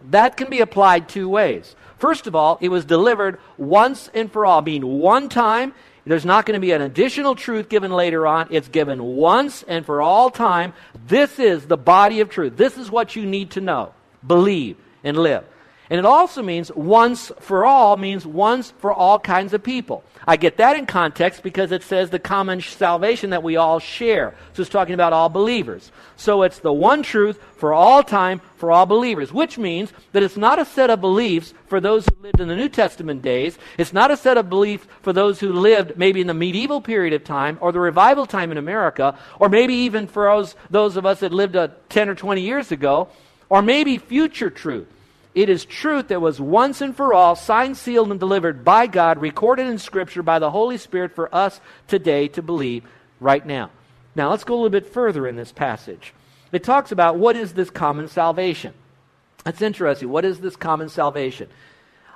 That 0.00 0.36
can 0.36 0.48
be 0.48 0.60
applied 0.60 1.08
two 1.08 1.28
ways. 1.28 1.74
First 1.98 2.28
of 2.28 2.36
all, 2.36 2.56
it 2.60 2.68
was 2.68 2.84
delivered 2.84 3.40
once 3.58 4.10
and 4.14 4.30
for 4.30 4.46
all, 4.46 4.62
meaning 4.62 5.00
one 5.00 5.28
time 5.28 5.74
there's 6.06 6.24
not 6.24 6.46
going 6.46 6.54
to 6.54 6.60
be 6.60 6.72
an 6.72 6.82
additional 6.82 7.34
truth 7.34 7.68
given 7.68 7.90
later 7.90 8.26
on. 8.26 8.48
It's 8.50 8.68
given 8.68 9.02
once 9.02 9.62
and 9.62 9.84
for 9.84 10.00
all 10.00 10.30
time. 10.30 10.72
This 11.06 11.38
is 11.38 11.66
the 11.66 11.76
body 11.76 12.20
of 12.20 12.30
truth. 12.30 12.56
This 12.56 12.78
is 12.78 12.90
what 12.90 13.16
you 13.16 13.26
need 13.26 13.50
to 13.52 13.60
know, 13.60 13.92
believe, 14.26 14.76
and 15.04 15.16
live. 15.16 15.44
And 15.90 15.98
it 15.98 16.06
also 16.06 16.40
means 16.40 16.70
once 16.70 17.32
for 17.40 17.66
all 17.66 17.96
means 17.96 18.24
once 18.24 18.72
for 18.78 18.92
all 18.92 19.18
kinds 19.18 19.52
of 19.52 19.64
people. 19.64 20.04
I 20.24 20.36
get 20.36 20.58
that 20.58 20.76
in 20.76 20.86
context 20.86 21.42
because 21.42 21.72
it 21.72 21.82
says 21.82 22.10
the 22.10 22.20
common 22.20 22.60
salvation 22.60 23.30
that 23.30 23.42
we 23.42 23.56
all 23.56 23.80
share. 23.80 24.36
So 24.52 24.62
it's 24.62 24.70
talking 24.70 24.94
about 24.94 25.12
all 25.12 25.28
believers. 25.28 25.90
So 26.16 26.42
it's 26.44 26.60
the 26.60 26.72
one 26.72 27.02
truth 27.02 27.42
for 27.56 27.74
all 27.74 28.04
time 28.04 28.40
for 28.56 28.70
all 28.70 28.86
believers, 28.86 29.32
which 29.32 29.58
means 29.58 29.92
that 30.12 30.22
it's 30.22 30.36
not 30.36 30.60
a 30.60 30.64
set 30.64 30.90
of 30.90 31.00
beliefs 31.00 31.54
for 31.66 31.80
those 31.80 32.06
who 32.06 32.22
lived 32.22 32.38
in 32.38 32.46
the 32.46 32.54
New 32.54 32.68
Testament 32.68 33.20
days. 33.20 33.58
It's 33.76 33.92
not 33.92 34.12
a 34.12 34.16
set 34.16 34.38
of 34.38 34.48
beliefs 34.48 34.86
for 35.02 35.12
those 35.12 35.40
who 35.40 35.52
lived 35.52 35.96
maybe 35.96 36.20
in 36.20 36.28
the 36.28 36.34
medieval 36.34 36.80
period 36.80 37.14
of 37.14 37.24
time 37.24 37.58
or 37.60 37.72
the 37.72 37.80
revival 37.80 38.26
time 38.26 38.52
in 38.52 38.58
America, 38.58 39.18
or 39.40 39.48
maybe 39.48 39.74
even 39.74 40.06
for 40.06 40.26
those, 40.26 40.54
those 40.70 40.96
of 40.96 41.04
us 41.04 41.18
that 41.18 41.32
lived 41.32 41.56
uh, 41.56 41.66
10 41.88 42.10
or 42.10 42.14
20 42.14 42.42
years 42.42 42.70
ago, 42.70 43.08
or 43.48 43.60
maybe 43.60 43.98
future 43.98 44.50
truth. 44.50 44.86
It 45.34 45.48
is 45.48 45.64
truth 45.64 46.08
that 46.08 46.20
was 46.20 46.40
once 46.40 46.80
and 46.80 46.96
for 46.96 47.14
all 47.14 47.36
signed, 47.36 47.76
sealed, 47.76 48.10
and 48.10 48.18
delivered 48.18 48.64
by 48.64 48.86
God, 48.86 49.18
recorded 49.18 49.68
in 49.68 49.78
Scripture 49.78 50.22
by 50.22 50.38
the 50.38 50.50
Holy 50.50 50.76
Spirit 50.76 51.14
for 51.14 51.32
us 51.34 51.60
today 51.86 52.26
to 52.28 52.42
believe 52.42 52.84
right 53.20 53.44
now. 53.44 53.70
Now, 54.16 54.30
let's 54.30 54.42
go 54.42 54.54
a 54.54 54.56
little 54.56 54.70
bit 54.70 54.92
further 54.92 55.28
in 55.28 55.36
this 55.36 55.52
passage. 55.52 56.12
It 56.50 56.64
talks 56.64 56.90
about 56.90 57.16
what 57.16 57.36
is 57.36 57.52
this 57.52 57.70
common 57.70 58.08
salvation. 58.08 58.74
That's 59.44 59.62
interesting. 59.62 60.08
What 60.08 60.24
is 60.24 60.40
this 60.40 60.56
common 60.56 60.88
salvation? 60.88 61.48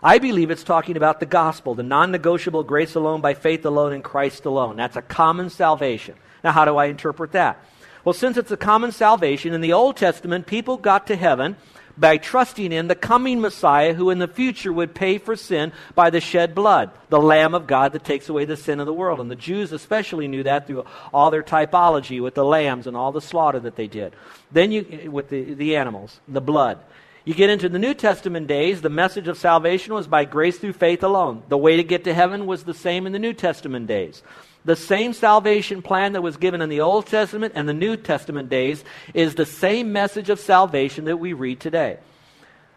I 0.03 0.19
believe 0.19 0.51
it's 0.51 0.65
talking 0.65 0.97
about 0.97 1.21
the 1.21 1.27
gospel, 1.27 1.75
the 1.75 1.83
non 1.85 2.11
negotiable 2.11 2.65
grace 2.65 2.97
alone, 2.97 3.21
by 3.21 3.35
faith 3.35 3.65
alone, 3.65 3.93
in 3.93 4.03
Christ 4.03 4.45
alone. 4.45 4.77
That's 4.77 4.97
a 4.97 5.03
common 5.03 5.51
salvation. 5.51 6.17
Now, 6.43 6.53
how 6.53 6.65
do 6.65 6.77
I 6.77 6.87
interpret 6.87 7.33
that? 7.33 7.65
Well, 8.05 8.13
since 8.13 8.37
it's 8.37 8.51
a 8.51 8.57
common 8.57 8.93
salvation, 8.93 9.55
in 9.55 9.63
the 9.63 9.73
Old 9.73 9.97
Testament, 9.97 10.47
people 10.47 10.77
got 10.77 11.07
to 11.07 11.17
heaven 11.17 11.57
by 11.97 12.17
trusting 12.17 12.73
in 12.73 12.89
the 12.89 12.95
coming 12.95 13.41
Messiah 13.41 13.95
who 13.95 14.11
in 14.11 14.19
the 14.19 14.29
future 14.29 14.73
would 14.73 14.95
pay 14.95 15.19
for 15.19 15.37
sin 15.37 15.73
by 15.95 16.11
the 16.11 16.21
shed 16.21 16.55
blood, 16.55 16.91
the 17.09 17.21
Lamb 17.21 17.55
of 17.55 17.67
God 17.67 17.93
that 17.93 18.05
takes 18.05 18.29
away 18.29 18.45
the 18.45 18.57
sin 18.57 18.81
of 18.81 18.87
the 18.87 18.93
world. 18.93 19.21
And 19.21 19.31
the 19.31 19.37
Jews 19.37 19.73
especially 19.73 20.29
knew 20.29 20.43
that 20.43 20.67
through 20.67 20.85
all 21.13 21.31
their 21.31 21.43
typology 21.43 22.23
with 22.23 22.35
the 22.35 22.45
lambs 22.45 22.87
and 22.87 22.97
all 22.97 23.13
the 23.13 23.21
slaughter 23.21 23.61
that 23.61 23.77
they 23.77 23.87
did. 23.87 24.15
Then 24.51 24.73
you, 24.73 25.11
with 25.11 25.29
the, 25.29 25.55
the 25.55 25.77
animals, 25.77 26.21
the 26.29 26.41
blood. 26.41 26.79
You 27.25 27.33
get 27.33 27.49
into 27.49 27.71
the 27.71 27.79
New 27.79 27.95
Testament 27.95 28.49
days, 28.49 28.83
the 28.83 28.91
message 28.91 29.29
of 29.29 29.39
salvation 29.39 29.95
was 29.95 30.07
by 30.07 30.27
grace 30.27 30.59
through 30.59 30.75
faith 30.75 31.03
alone. 31.03 31.43
The 31.49 31.57
way 31.57 31.77
to 31.77 31.83
get 31.83 32.05
to 32.05 32.13
heaven 32.13 32.47
was 32.47 32.65
the 32.65 32.75
same 32.75 33.07
in 33.07 33.13
the 33.13 33.19
New 33.19 33.33
Testament 33.33 33.87
days. 33.87 34.23
The 34.65 34.77
same 34.77 35.13
salvation 35.13 35.83
plan 35.83 36.15
that 36.15 36.23
was 36.23 36.39
given 36.39 36.63
in 36.63 36.71
the 36.71 36.81
Old 36.81 37.07
Testament 37.07 37.53
and 37.55 37.69
the 37.69 37.75
New 37.75 37.97
Testament 37.97 38.49
days 38.49 38.83
is 39.13 39.35
the 39.35 39.45
same 39.45 39.93
message 39.93 40.31
of 40.31 40.41
salvation 40.41 41.05
that 41.05 41.19
we 41.19 41.35
read 41.35 41.61
today. 41.61 41.99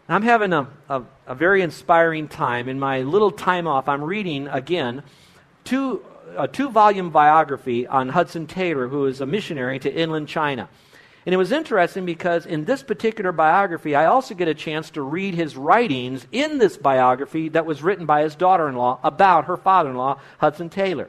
I'm 0.08 0.22
having 0.22 0.52
a, 0.52 0.68
a, 0.88 1.02
a 1.26 1.34
very 1.34 1.62
inspiring 1.62 2.28
time. 2.28 2.68
In 2.68 2.78
my 2.78 3.02
little 3.02 3.30
time 3.30 3.66
off, 3.66 3.88
I'm 3.88 4.02
reading 4.02 4.48
again 4.48 5.02
two 5.64 6.02
a 6.36 6.46
two 6.46 6.68
volume 6.68 7.10
biography 7.10 7.86
on 7.86 8.10
Hudson 8.10 8.46
Taylor, 8.46 8.88
who 8.88 9.00
was 9.00 9.20
a 9.20 9.26
missionary 9.26 9.78
to 9.80 9.92
inland 9.92 10.28
China. 10.28 10.68
And 11.26 11.34
it 11.34 11.38
was 11.38 11.52
interesting 11.52 12.06
because 12.06 12.46
in 12.46 12.64
this 12.64 12.82
particular 12.82 13.32
biography, 13.32 13.94
I 13.94 14.06
also 14.06 14.34
get 14.34 14.48
a 14.48 14.54
chance 14.54 14.90
to 14.90 15.02
read 15.02 15.34
his 15.34 15.56
writings 15.56 16.26
in 16.32 16.58
this 16.58 16.76
biography 16.76 17.48
that 17.50 17.66
was 17.66 17.82
written 17.82 18.06
by 18.06 18.22
his 18.22 18.34
daughter 18.34 18.68
in 18.68 18.76
law 18.76 18.98
about 19.02 19.44
her 19.46 19.56
father 19.56 19.90
in 19.90 19.96
law, 19.96 20.20
Hudson 20.38 20.70
Taylor. 20.70 21.08